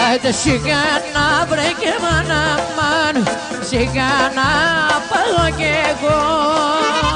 Άιντε 0.10 0.31
σιγάνα 0.31 1.48
βρήκε 1.49 1.95
μάνα 2.02 2.60
μάν, 2.77 3.27
σιγάνα 3.69 4.49
πάω 5.10 5.49
κι 5.57 5.64
εγώ. 5.89 7.10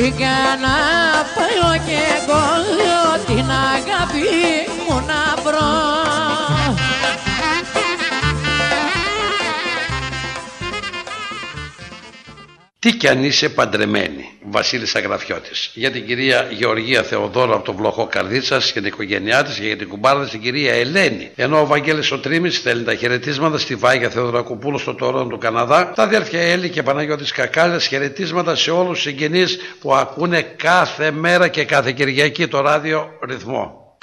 Σιγά 0.00 0.40
να 0.64 0.76
πάω 1.34 1.72
κι 1.86 1.98
εγώ 2.16 2.44
την 3.26 3.50
αγάπη 3.50 4.07
Τι 12.88 12.94
κι 12.94 13.08
αν 13.08 13.24
είσαι 13.24 13.48
παντρεμένη, 13.48 14.28
Βασίλης 14.42 14.94
Αγραφιώτης. 14.94 15.70
Για 15.74 15.90
την 15.90 16.06
κυρία 16.06 16.48
Γεωργία 16.50 17.02
Θεοδόρα 17.02 17.54
από 17.54 17.64
το 17.64 17.74
Βλοχό 17.74 18.06
Καρδίτσας 18.06 18.72
και 18.72 18.80
την 18.80 18.88
οικογένειά 18.88 19.44
της 19.44 19.58
και 19.58 19.66
για 19.66 19.76
την 19.76 19.88
κουμπάρα 19.88 20.20
της 20.20 20.30
την 20.30 20.40
κυρία 20.40 20.72
Ελένη. 20.72 21.30
Ενώ 21.34 21.60
ο 21.60 21.66
Βαγγέλης 21.66 22.12
ο 22.12 22.18
Τρίμης 22.18 22.56
στέλνει 22.56 22.84
τα 22.84 22.94
χαιρετίσματα 22.94 23.58
στη 23.58 23.74
Βάγια 23.74 24.08
Θεοδωρακοπούλου 24.08 24.78
στο 24.78 24.94
Τωρόν 24.94 25.28
του 25.28 25.38
Καναδά. 25.38 25.92
Τα 25.94 26.02
αδέρφια 26.02 26.40
Έλλη 26.40 26.68
και 26.68 26.82
Παναγιώτης 26.82 27.32
Κακάλιας 27.32 27.86
χαιρετίσματα 27.86 28.54
σε 28.54 28.70
όλους 28.70 28.92
τους 28.92 29.00
συγγενείς 29.00 29.58
που 29.80 29.94
ακούνε 29.94 30.42
κάθε 30.42 31.10
μέρα 31.10 31.48
και 31.48 31.64
κάθε 31.64 31.92
Κυριακή 31.92 32.46
το 32.46 32.60
ράδιο 32.60 33.08
ρυθμό. 33.28 33.96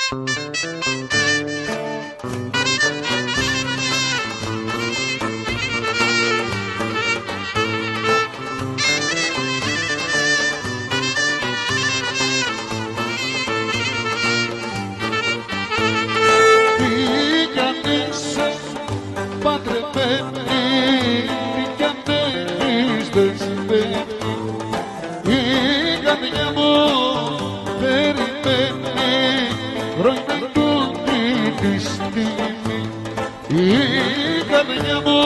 καρδιά 34.55 35.01
μου 35.05 35.19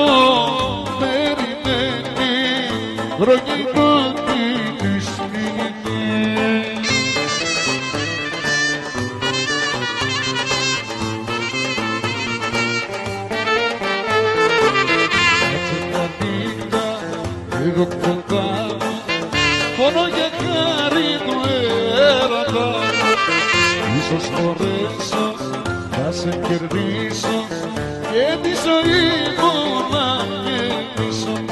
περιμένει 1.00 2.34
χρονικότη 3.20 4.30
κοντά 17.80 18.46
μου 18.68 18.92
πόνο 19.78 20.08
για 20.16 20.30
χάρη 20.40 21.10
του 21.26 21.38
έρωτα. 22.10 22.68
Ίσως 23.98 24.30
χωρέσω 24.36 25.36
να 25.92 26.12
σε 26.12 26.40
κερδίσω 26.48 27.38
και 28.12 28.38
τη 28.42 28.50
ζωή 28.66 29.02
μου 29.40 29.54
να 29.92 30.08
γεμίσω 30.46 31.49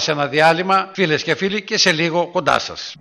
σε 0.00 0.10
ένα 0.10 0.26
διάλειμμα 0.26 0.90
φίλες 0.94 1.22
και 1.22 1.34
φίλοι 1.34 1.62
και 1.62 1.78
σε 1.78 1.92
λίγο 1.92 2.26
κοντά 2.26 2.58
σας. 2.58 2.94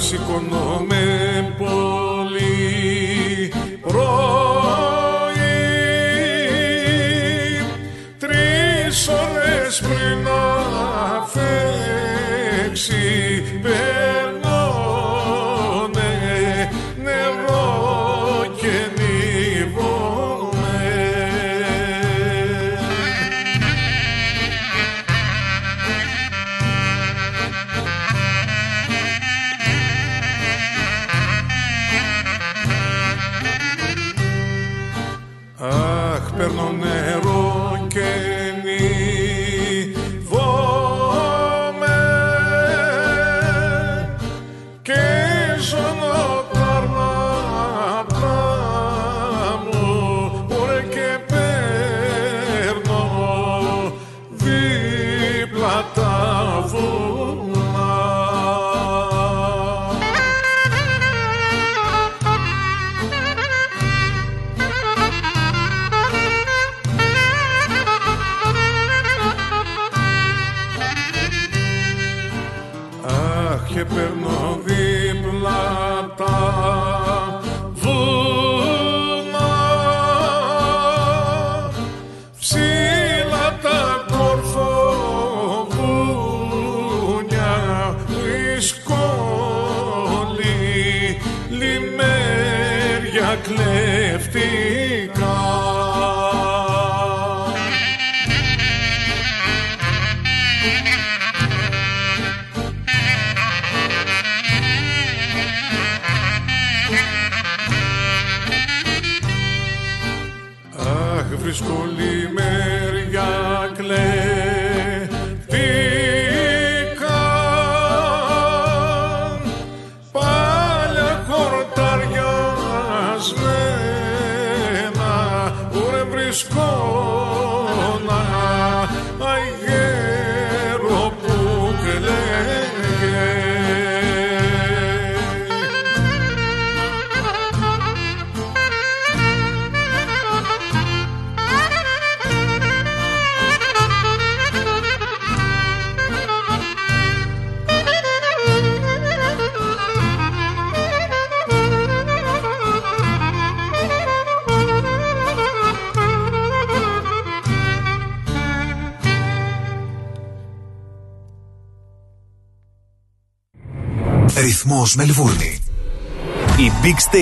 Σηκωνόμαι 0.00 1.09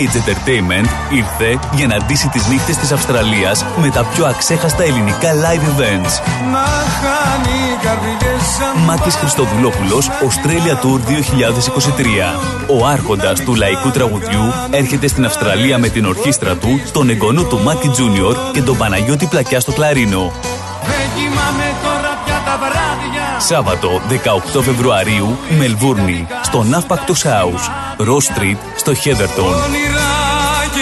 Big 0.09 0.15
Stage 0.15 0.23
Entertainment 0.23 0.89
ήρθε 1.13 1.59
για 1.75 1.87
να 1.87 1.97
ντύσει 1.97 2.29
τις 2.29 2.47
νύχτες 2.47 2.77
της 2.77 2.93
Αυστραλίας 2.93 3.65
με 3.81 3.91
τα 3.91 4.05
πιο 4.05 4.27
αξέχαστα 4.27 4.83
ελληνικά 4.83 5.33
live 5.33 5.81
events. 5.81 6.13
Να 6.53 6.65
χάνει 7.01 7.59
καρδιές 7.83 8.85
Μάκης 8.87 9.15
Χριστοδουλόπουλος, 9.15 10.09
Australia 10.09 10.75
Tour 10.85 11.01
2023. 11.01 12.37
Ο 12.67 12.87
άρχοντας 12.87 13.41
του 13.41 13.55
λαϊκού 13.55 13.91
τραγουδιού 13.91 14.53
έρχεται 14.71 15.07
στην 15.07 15.25
Αυστραλία 15.25 15.79
με 15.79 15.89
την 15.89 16.05
ορχήστρα 16.05 16.57
του, 16.57 16.81
τον 16.93 17.11
εγγονό 17.11 17.43
του 17.43 17.61
Μάκη 17.63 17.89
Τζούνιορ 17.89 18.37
και 18.53 18.63
τον 18.63 18.77
Παναγιώτη 18.77 19.27
Πλακιά 19.27 19.61
στο 19.61 19.73
κλαρίνο. 19.73 20.33
Δεν 20.83 21.09
κοιμάμαι 21.17 21.75
τώρα 21.83 22.19
πια 22.25 22.43
τα 22.45 22.59
βράδια 22.59 23.41
Σάββατο 23.41 24.01
18 24.59 24.63
Φεβρουαρίου, 24.63 25.39
Μελβούρνη, 25.59 26.27
στο 26.43 26.63
Ναύπακτος 26.63 27.25
House, 27.25 27.71
Ross 27.99 28.35
Street, 28.35 28.57
στο 28.89 28.97
Χέδερτον. 28.97 29.44
Όνειρα 29.44 30.09
και 30.74 30.81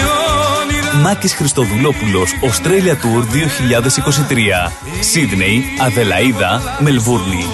όνειρα 0.62 0.94
Μάκης 1.02 1.34
Χριστοδουλόπουλος, 1.34 2.30
Australia 2.42 2.92
Tour 2.92 3.24
2023. 3.32 4.72
Σίδνεϊ, 5.00 5.64
Αδελαίδα, 5.80 6.76
Μελβούρνη. 6.78 7.46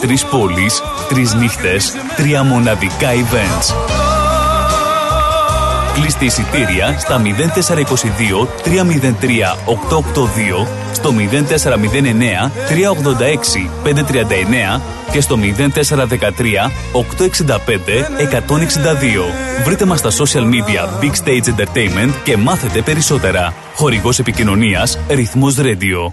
Τρεις 0.00 0.24
πόλεις, 0.24 0.82
τρεις 1.08 1.34
νύχτες, 1.34 1.94
τρία 2.16 2.42
μοναδικά 2.42 3.08
events. 3.12 3.74
Κλείστε 5.94 6.24
εισιτήρια 6.24 6.96
στα 6.98 7.18
0422 7.18 8.48
303 8.64 9.56
882, 9.64 10.66
στο 10.92 11.12
0409 11.12 12.50
386 12.68 13.70
539 13.82 14.80
και 15.16 15.22
στο 15.22 15.38
0413 15.38 16.70
865 16.92 17.60
162. 18.18 19.64
Βρείτε 19.64 19.84
μας 19.84 19.98
στα 19.98 20.10
social 20.10 20.44
media 20.44 21.02
Big 21.02 21.12
Stage 21.24 21.54
Entertainment 21.54 22.12
και 22.24 22.36
μάθετε 22.36 22.82
περισσότερα. 22.82 23.54
Χορηγός 23.74 24.18
επικοινωνίας 24.18 24.98
Ρυθμός 25.08 25.56
Radio. 25.58 26.12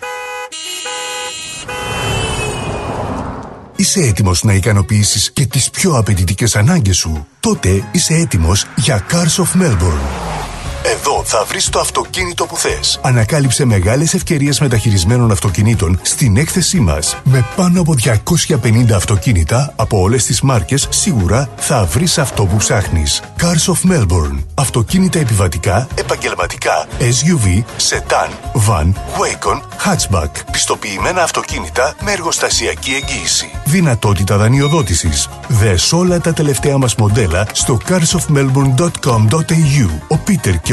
Είσαι 3.76 4.00
έτοιμος 4.00 4.44
να 4.44 4.54
ικανοποιήσεις 4.54 5.32
και 5.32 5.46
τις 5.46 5.70
πιο 5.70 5.98
απαιτητικές 5.98 6.56
ανάγκες 6.56 6.98
σου; 6.98 7.28
Τότε 7.40 7.84
είσαι 7.92 8.14
έτοιμος 8.14 8.66
για 8.76 9.06
Cars 9.12 9.44
of 9.44 9.62
Melbourne. 9.62 10.43
Εδώ 10.86 11.24
θα 11.26 11.44
βρεις 11.48 11.70
το 11.70 11.80
αυτοκίνητο 11.80 12.46
που 12.46 12.58
θες. 12.58 13.00
Ανακάλυψε 13.02 13.66
μεγάλες 13.66 14.14
ευκαιρίες 14.14 14.60
μεταχειρισμένων 14.60 15.32
αυτοκινήτων 15.32 16.00
στην 16.02 16.38
έκθεσή 16.38 16.80
μας. 16.80 17.18
Με 17.24 17.46
πάνω 17.56 17.82
από 17.82 17.94
250 17.94 18.96
αυτοκίνητα 18.96 19.74
από 19.76 20.00
όλες 20.00 20.26
τις 20.26 20.42
μάρκες, 20.42 20.88
σίγουρα 20.90 21.50
θα 21.58 21.86
βρεις 21.86 22.18
αυτό 22.18 22.46
που 22.46 22.56
ψάχνεις. 22.58 23.22
Cars 23.40 23.66
of 23.74 23.78
Melbourne. 23.92 24.44
Αυτοκίνητα 24.54 25.20
επιβατικά, 25.20 25.88
επαγγελματικά, 25.96 26.88
SUV, 27.00 27.64
sedan, 27.90 28.30
van, 28.68 28.88
wagon, 29.20 29.60
hatchback. 29.86 30.30
Πιστοποιημένα 30.52 31.24
αυτοκίνητα 31.24 31.96
με 32.04 32.12
εργοστασιακή 32.12 32.92
εγγύηση. 32.92 33.52
Δυνατότητα 33.66 34.38
δανειοδότησης. 34.38 35.30
Δες 35.48 35.94
όλα 35.94 36.20
τα 36.20 36.34
τελευταία 36.34 36.78
μας 36.78 36.96
μοντέλα 36.96 37.48
στο 37.54 37.78
carsofmelbourne.com.au. 37.90 39.90
Ο 40.08 40.18
Πίτερ 40.18 40.60
και 40.60 40.73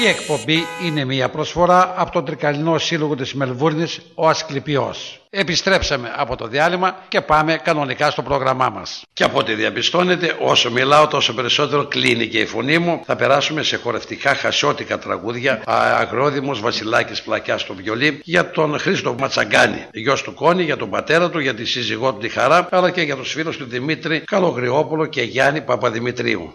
Η 0.00 0.06
εκπομπή 0.08 0.66
είναι 0.84 1.04
μια 1.04 1.28
προσφορά 1.28 1.94
από 1.96 2.12
τον 2.12 2.24
Τρικαλινό 2.24 2.78
Σύλλογο 2.78 3.14
της 3.14 3.34
Μελβούρνης, 3.34 4.00
ο 4.14 4.28
Ασκληπιός. 4.28 5.20
Επιστρέψαμε 5.30 6.12
από 6.16 6.36
το 6.36 6.46
διάλειμμα 6.46 6.96
και 7.08 7.20
πάμε 7.20 7.56
κανονικά 7.56 8.10
στο 8.10 8.22
πρόγραμμά 8.22 8.68
μας. 8.68 9.02
Και 9.12 9.24
από 9.24 9.38
ό,τι 9.38 9.54
διαπιστώνετε, 9.54 10.36
όσο 10.40 10.70
μιλάω 10.70 11.06
τόσο 11.06 11.34
περισσότερο 11.34 11.84
κλείνει 11.84 12.26
και 12.26 12.38
η 12.38 12.46
φωνή 12.46 12.78
μου. 12.78 13.02
Θα 13.04 13.16
περάσουμε 13.16 13.62
σε 13.62 13.76
χορευτικά 13.76 14.34
χασιώτικα 14.34 14.98
τραγούδια. 14.98 15.52
Α, 15.52 15.96
Αγρόδημος 15.98 16.60
Βασιλάκης 16.60 17.22
Πλακιάς 17.22 17.60
στο 17.60 17.74
βιολί 17.74 18.20
για 18.24 18.50
τον 18.50 18.78
Χρήστο 18.78 19.14
Ματσαγκάνη, 19.18 19.86
γιος 19.92 20.22
του 20.22 20.34
Κόνη, 20.34 20.62
για 20.62 20.76
τον 20.76 20.90
πατέρα 20.90 21.30
του, 21.30 21.38
για 21.38 21.54
τη 21.54 21.64
σύζυγό 21.64 22.12
του 22.12 22.18
τη 22.18 22.28
Χαρά, 22.28 22.68
αλλά 22.70 22.90
και 22.90 23.00
για 23.00 23.16
τους 23.16 23.32
φίλους 23.32 23.56
του 23.56 23.64
Δημήτρη 23.64 24.20
Καλογριόπουλο 24.20 25.06
και 25.06 25.22
Γιάννη 25.22 25.60
Παπαδημητρίου. 25.60 26.54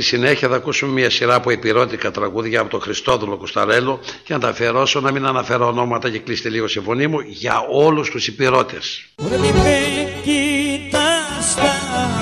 Στη 0.00 0.08
συνέχεια 0.08 0.48
θα 0.48 0.56
ακούσουμε 0.56 0.92
μια 0.92 1.10
σειρά 1.10 1.34
από 1.34 1.50
υπηρώτικα 1.50 2.10
τραγούδια 2.10 2.60
από 2.60 2.70
τον 2.70 2.80
Χριστόδουλο 2.80 3.36
Κουσταρέλο 3.36 4.00
και 4.24 4.32
να 4.32 4.38
τα 4.38 4.48
αφιερώσω 4.48 5.00
να 5.00 5.12
μην 5.12 5.26
αναφέρω 5.26 5.66
ονόματα 5.66 6.10
και 6.10 6.18
κλείστε 6.18 6.48
λίγο 6.48 6.68
σε 6.68 6.80
φωνή 6.80 7.06
μου 7.06 7.20
για 7.20 7.64
όλους 7.70 8.10
τους 8.10 8.26
υπηρώτες. 8.26 9.04
Ρε 9.30 9.38
μη 9.38 9.52
με 9.52 9.78
κοιτάς 10.22 11.50
στα 11.50 11.74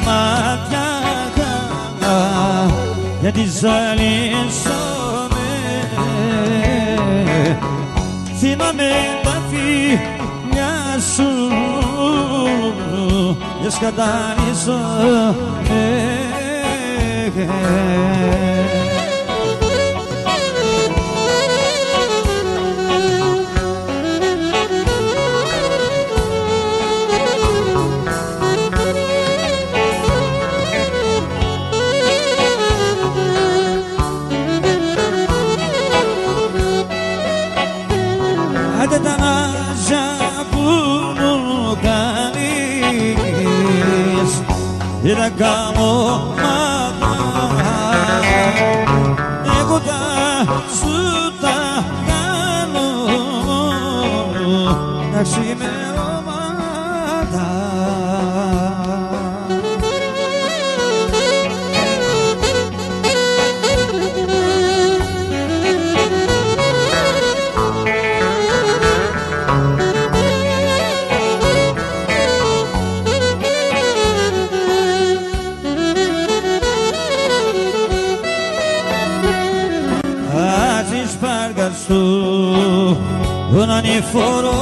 μάτια 0.05 1.03
καλά 2.01 2.71
γιατί 3.21 3.41
ζαλίζομαι 3.41 4.77
Θυμάμαι 8.39 8.91
τα 9.23 9.43
φιλιά 9.51 10.99
σου 11.15 11.31
και 13.63 13.71
σκατανίζομαι 13.71 16.18
Άντε 17.39 17.49
τον 83.53 83.71
ανηφόρο 83.71 84.59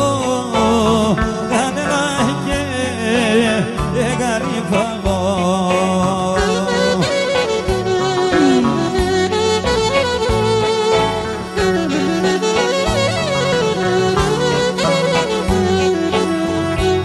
κανένα 1.50 2.02
και 2.46 2.58
εγαρυφαλό 4.00 5.20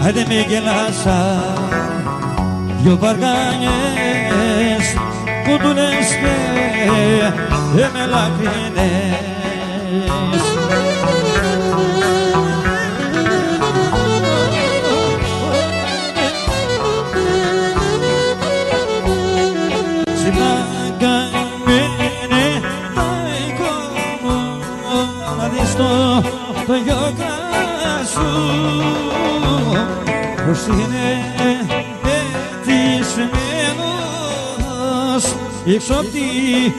Άντε 0.06 0.24
με 0.28 0.44
γελάσα 0.48 1.20
δυο 2.82 2.96
βαργάνιες 2.96 4.86
που 5.44 5.56
του 5.58 5.74
λες 5.74 6.08
και 6.20 6.34
πως 30.52 30.66
είναι 30.66 31.06
πετυσμένος 32.02 33.32
έξω 35.66 35.94
απ' 35.94 36.06
την 36.12 36.72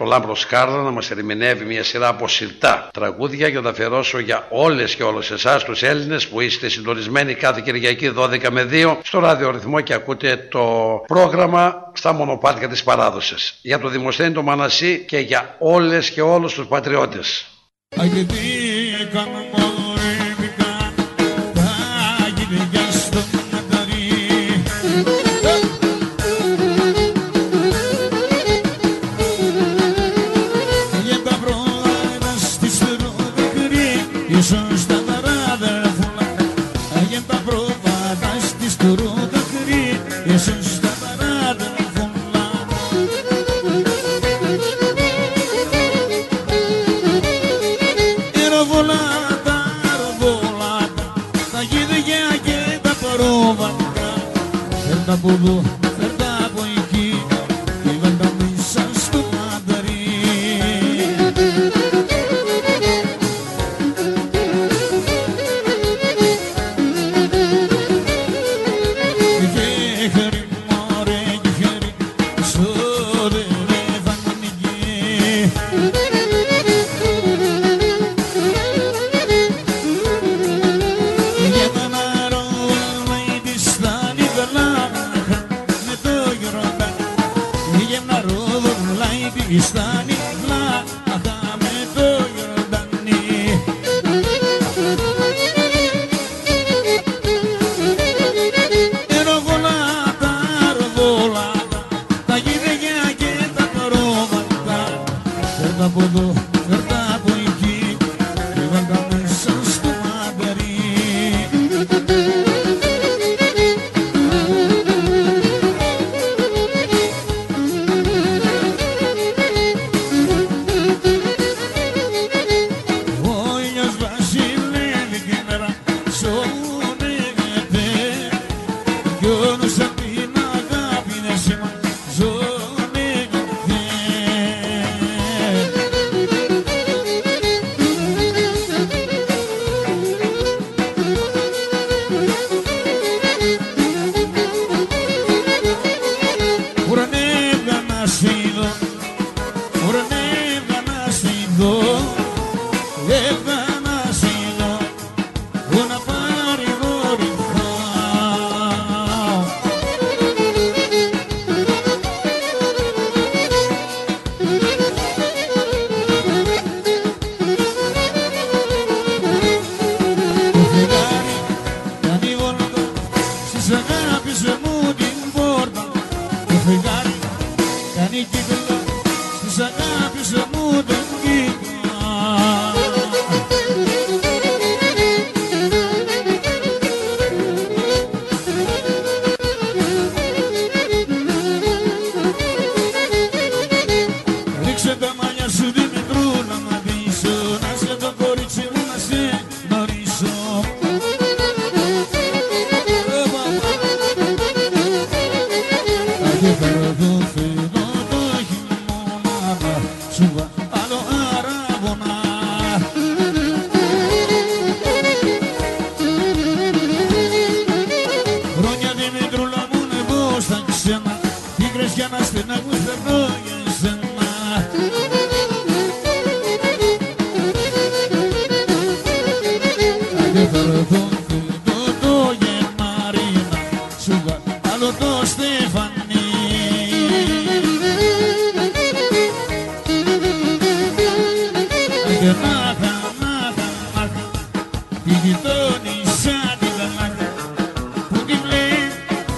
το 0.00 0.06
Λάμπρο 0.06 0.34
Σκάρδο 0.34 0.82
να 0.82 0.90
μας 0.90 1.10
ερμηνεύει 1.10 1.64
μια 1.64 1.84
σειρά 1.84 2.08
από 2.08 2.28
συρτά 2.28 2.88
τραγούδια 2.92 3.48
για 3.48 3.60
να 3.60 3.70
αφιερώσω 3.70 4.18
για 4.18 4.46
όλες 4.50 4.94
και 4.94 5.02
όλους 5.02 5.30
εσάς 5.30 5.64
τους 5.64 5.82
Έλληνες 5.82 6.28
που 6.28 6.40
είστε 6.40 6.68
συντονισμένοι 6.68 7.34
κάθε 7.34 7.60
Κυριακή 7.64 8.12
12 8.16 8.50
με 8.50 8.68
2 8.70 8.96
στο 9.02 9.18
Ράδιο 9.18 9.46
Ρυθμό 9.46 9.80
και 9.80 9.94
ακούτε 9.94 10.46
το 10.50 10.64
πρόγραμμα 11.06 11.90
στα 11.92 12.12
μονοπάτια 12.12 12.68
της 12.68 12.82
παράδοσης. 12.82 13.58
Για 13.62 13.78
το 13.78 13.88
Δημοσθένη, 13.88 14.34
το 14.34 14.42
Μανασή 14.42 15.04
και 15.08 15.18
για 15.18 15.56
όλες 15.58 16.10
και 16.10 16.20
όλους 16.20 16.54
τους 16.54 16.66
πατριώτες. 16.66 17.46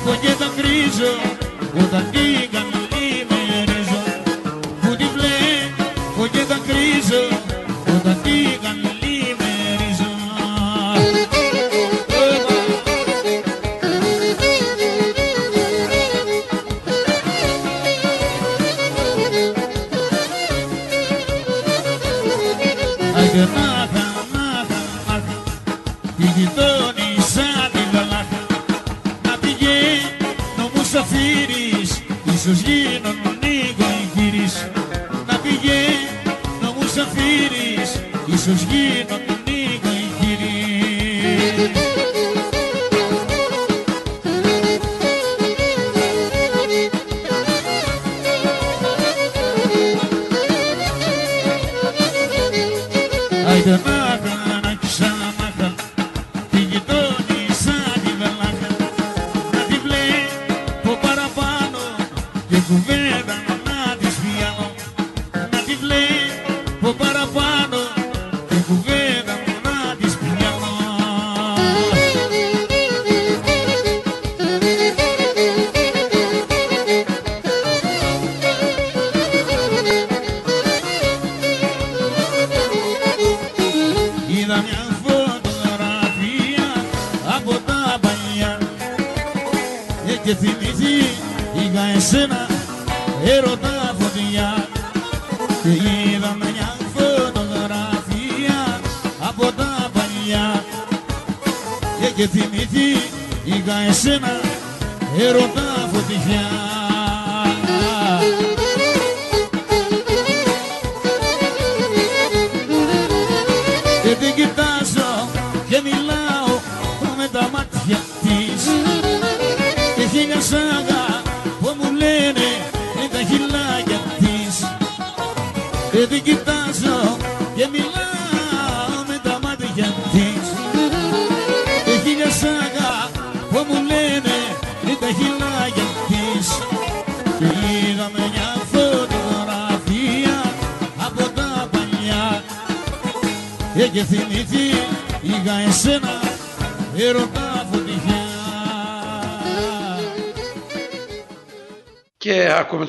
Έχω 0.05 0.15
και 0.21 0.35
τα 0.39 0.51
κρίζω 0.57 1.13
όταν 1.83 2.11
πήγα 2.11 2.63
με 2.71 3.65
ρίζο 3.65 4.03
Που 4.81 4.97
τη 4.97 5.05
βλέπω 5.05 6.27
και 6.33 6.45
τα 6.49 6.59
κρίζω 6.67 7.42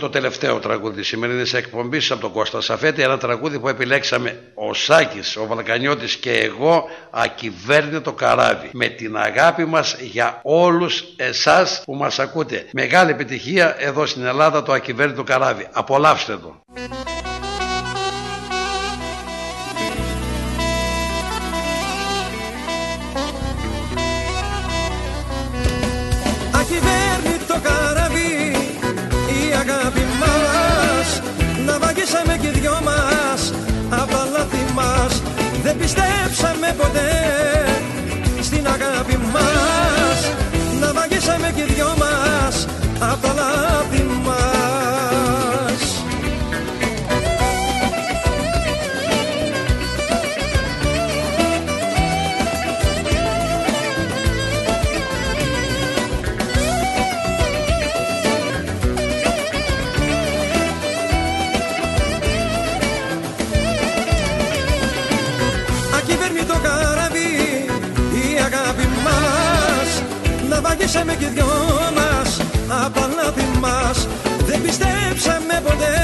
το 0.04 0.10
τελευταίο 0.10 0.60
τραγούδι 0.60 0.96
της 0.96 1.08
σημερινής 1.08 1.54
εκπομπής 1.54 2.12
από 2.12 2.22
τον 2.22 2.32
Κώστα 2.32 2.62
Σαφέτη, 2.62 3.02
ένα 3.02 3.18
τραγούδι 3.18 3.60
που 3.60 3.68
επιλέξαμε 3.68 4.40
ο 4.54 4.74
Σάκης, 4.74 5.38
ο 5.38 5.46
Βαλκανιώτης 5.48 6.16
και 6.16 6.32
εγώ, 6.32 6.86
ακυβέρνητο 7.12 8.14
καράβι. 8.14 8.70
Με 8.74 8.88
την 8.88 9.18
αγάπη 9.18 9.66
μας 9.66 9.96
για 10.00 10.40
όλους 10.44 11.04
εσάς 11.16 11.82
που 11.86 11.96
μας 11.96 12.20
ακούτε. 12.20 12.66
Μεγάλη 12.72 13.12
επιτυχία 13.12 13.76
εδώ 13.80 14.06
στην 14.06 14.26
Ελλάδα 14.26 14.64
το 14.64 14.72
ακυβέρνητο 14.72 15.24
καράβι. 15.24 15.68
Απολαύστε 15.72 16.38
το. 16.38 16.53
Πιστέψαμε 36.94 37.24
ποτέ 38.34 38.41
στην 38.41 38.68
αγάπη 38.68 39.18
μας. 39.18 40.32
Να 40.80 40.94
βαγίσαμε 40.94 41.52
και 41.56 41.64
δυο 41.64 41.94
μας 41.98 42.68
απ' 42.99 43.36
τα 43.36 43.53
Να 70.94 70.99
βαγίσαμε 70.99 71.26
και 71.26 71.34
δυο 71.34 71.45
μας 71.95 72.40
απ' 72.86 72.94
τα 72.94 73.07
λάθη 73.15 73.60
μας. 73.60 74.07
Δεν 74.45 74.61
πιστέψαμε 74.61 75.61
ποτέ 75.64 75.95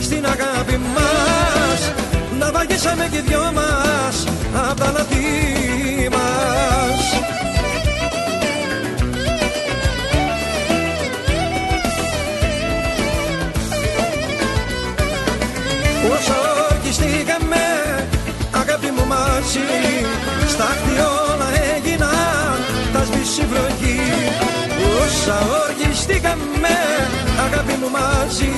στην 0.00 0.26
αγάπη 0.26 0.80
μας. 0.94 1.92
Να 2.38 2.50
βαγίσαμε 2.50 3.08
και 3.10 3.20
δυο 3.20 3.52
μας 3.54 4.26
απ' 4.70 4.78
τα 4.78 4.90
λάθη 4.90 6.08
μας 6.10 6.75
Όσα 25.28 25.38
ορκιστήκαμε 25.68 26.76
αγάπη 27.46 27.74
μου 27.80 27.90
μαζί. 27.90 28.52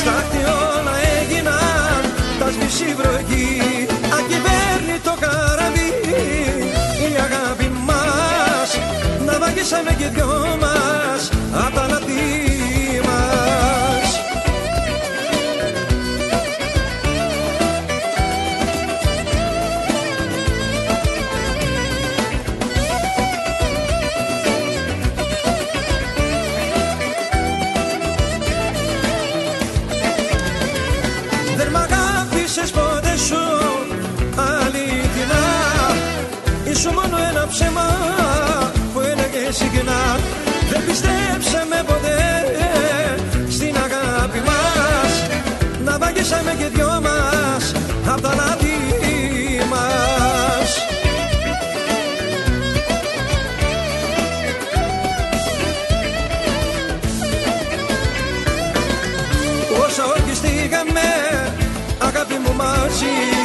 Στάχτη 0.00 0.36
όλα 0.36 0.94
έγιναν 1.18 2.00
τα 2.38 2.50
σβήσει 2.50 2.94
βροχή. 2.98 3.86
Ακυβέρνητο 4.18 5.14
καράβι 5.20 5.88
η 7.06 7.10
αγάπη 7.26 7.70
μας 7.86 8.70
Να 9.26 9.38
βαγίσαμε 9.38 9.92
και 9.98 10.08
δυο 10.14 10.56
μας 10.60 11.30
απ' 11.64 11.74
τα 11.74 11.86
ψέμα 37.50 37.86
που 38.92 39.00
έλεγε 39.00 39.52
συχνά 39.52 40.18
Δεν 40.70 40.84
πιστέψαμε 40.86 41.82
ποτέ. 41.86 42.18
Στην 43.50 43.76
αγάπη 43.76 44.40
μας 44.48 45.12
Να 45.84 45.98
βαγίσαμε 45.98 46.54
και 46.58 46.68
δυο 46.74 47.00
μας 47.02 47.72
απ' 48.06 48.20
τα 48.20 48.34
λάθη 48.34 48.76
μας. 49.70 50.68
Όσα 59.84 60.04
ορκιστήκαμε 60.04 61.08
αγάπη 61.98 62.34
μου 62.44 62.54
μαζί 62.56 63.39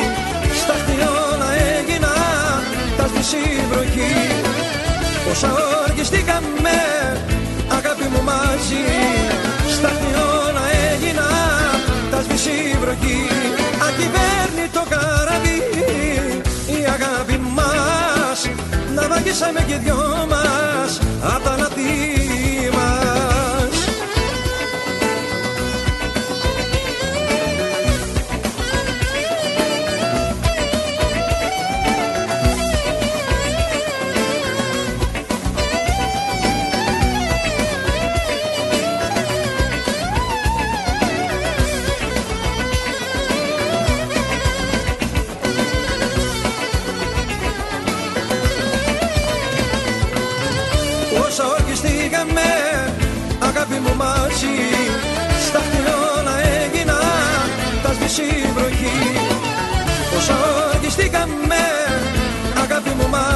τα 3.25 3.31
σβήσει 3.31 3.65
βροχή 3.71 4.13
Όσα 5.31 5.53
ορκιστήκαμε 5.83 6.77
αγάπη 7.77 8.03
μου 8.11 8.23
μαζί. 8.23 8.85
Στάχτη 9.75 10.11
όλα 10.15 10.63
έγινα 10.91 11.27
τα 12.11 12.21
σβήσει 12.21 12.77
βροχή 12.81 13.19
Ακυβέρνητο 13.87 14.83
καράβι 14.89 15.57
η 16.77 16.85
αγάπη 16.95 17.39
μας 17.55 18.49
Να 18.95 19.07
βαγίσαμε 19.07 19.61
και 19.67 19.77
δυο 19.77 20.27
μας 20.29 20.99
απ' 21.35 21.43
τα 21.43 21.57
λαθή 21.57 22.34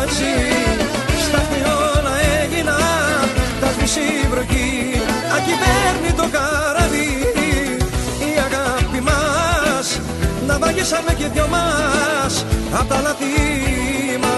μου 0.09 0.15
μαζί 0.15 0.33
Στα 1.25 1.37
χτυρώνα 1.37 2.13
έγινα 2.41 2.77
τα 3.61 3.71
σβήσει 3.71 3.99
η 3.99 4.27
βροχή 4.29 4.91
Ακυβέρνει 5.35 6.13
το 6.15 6.29
καράβι 6.31 7.07
η 8.19 8.39
αγάπη 8.39 9.01
μας 9.01 9.99
Να 10.47 10.59
βαγίσαμε 10.59 11.13
και 11.13 11.27
δυο 11.27 11.47
μας 11.47 12.45
απ' 12.73 12.87
τα 12.89 13.01
λάθη 13.01 13.25
μας. 14.21 14.29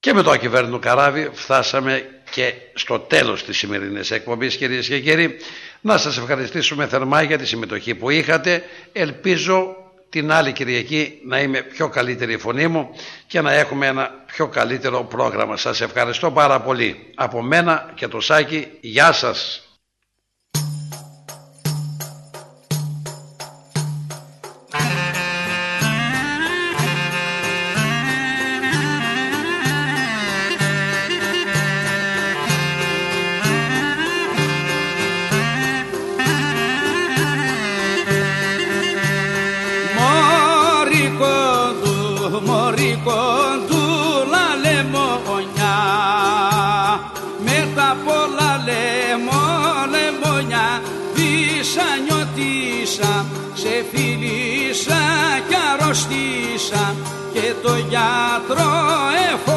Και 0.00 0.12
με 0.14 0.22
το 0.22 0.30
ακυβέρνητο 0.30 0.78
καράβι 0.78 1.30
φτάσαμε 1.32 2.04
και 2.30 2.52
στο 2.74 2.98
τέλος 2.98 3.44
της 3.44 3.58
σημερινής 3.58 4.10
εκπομπής 4.10 4.56
κυρίες 4.56 4.86
και 4.86 5.00
κύριοι. 5.00 5.36
Να 5.80 5.98
σας 5.98 6.18
ευχαριστήσουμε 6.18 6.86
θερμά 6.86 7.22
για 7.22 7.38
τη 7.38 7.46
συμμετοχή 7.46 7.94
που 7.94 8.10
είχατε. 8.10 8.62
Ελπίζω 8.92 9.76
την 10.08 10.32
άλλη 10.32 10.52
Κυριακή 10.52 11.18
να 11.24 11.40
είμαι 11.40 11.62
πιο 11.62 11.88
καλύτερη 11.88 12.32
η 12.32 12.38
φωνή 12.38 12.66
μου 12.68 12.90
και 13.26 13.40
να 13.40 13.52
έχουμε 13.52 13.86
ένα 13.86 14.10
πιο 14.26 14.46
καλύτερο 14.48 15.04
πρόγραμμα. 15.04 15.56
Σας 15.56 15.80
ευχαριστώ 15.80 16.30
πάρα 16.30 16.60
πολύ. 16.60 17.12
Από 17.14 17.42
μένα 17.42 17.92
και 17.94 18.08
το 18.08 18.20
Σάκη, 18.20 18.66
γεια 18.80 19.12
σας. 19.12 19.69
Σε 53.80 53.86
φίλησα 53.92 55.02
κι 55.48 55.56
αρρωστήσα 55.72 56.94
και 57.32 57.54
το 57.62 57.74
γιατρό 57.88 58.72
εφωνάξα 59.32 59.49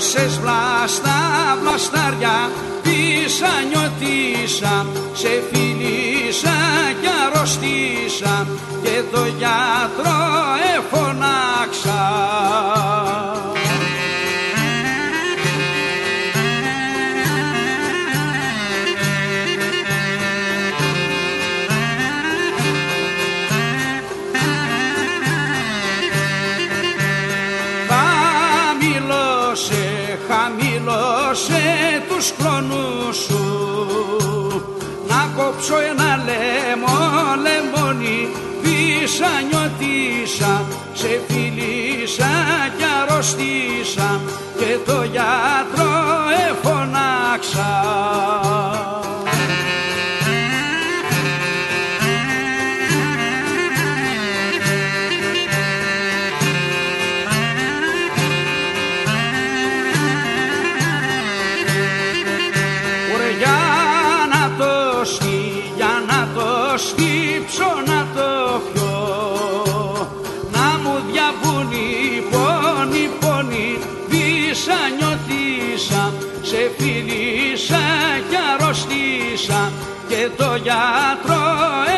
απλώσες 0.00 0.38
βλάστα, 0.38 1.18
βλαστάρια 1.60 2.50
πίσα 2.82 3.52
νιώτησα, 3.68 4.86
σε 5.12 5.28
φιλήσα 5.50 6.58
κι 7.00 7.08
αρρωστήσα 7.24 8.46
και 8.82 9.02
το 9.12 9.24
γιατρό 9.38 10.20
εφωνάξα. 10.76 11.69
Να 35.70 35.76
κόψω 35.76 35.88
ένα 35.90 36.16
λαιμό, 36.26 36.98
λεμόνι 37.44 38.28
Πίσα 38.62 39.30
νιώτησα, 39.48 40.62
σε 40.92 41.20
φιλήσα 41.28 42.30
κι 42.76 42.84
αρρωστήσα 43.02 44.20
Και 44.58 44.78
το 44.86 45.02
γιατρό 45.02 45.92
εφωνάξα 46.50 47.70
το 80.28 80.54
γιατρό 80.62 81.89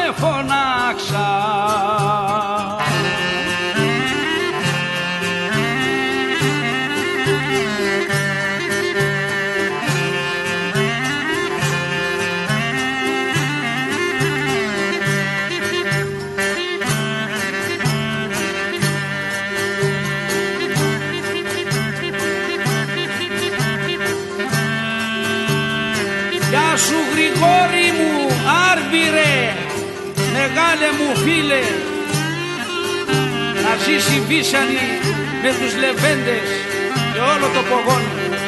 φίλε. 31.24 31.62
Να 33.64 33.72
ζήσει 33.84 34.14
η 34.16 34.20
Βίσανη 34.28 34.84
με 35.42 35.50
τους 35.58 35.72
λεβέντες 35.82 36.48
και 37.12 37.20
όλο 37.32 37.46
το 37.54 37.62
πογόνι 37.70 38.41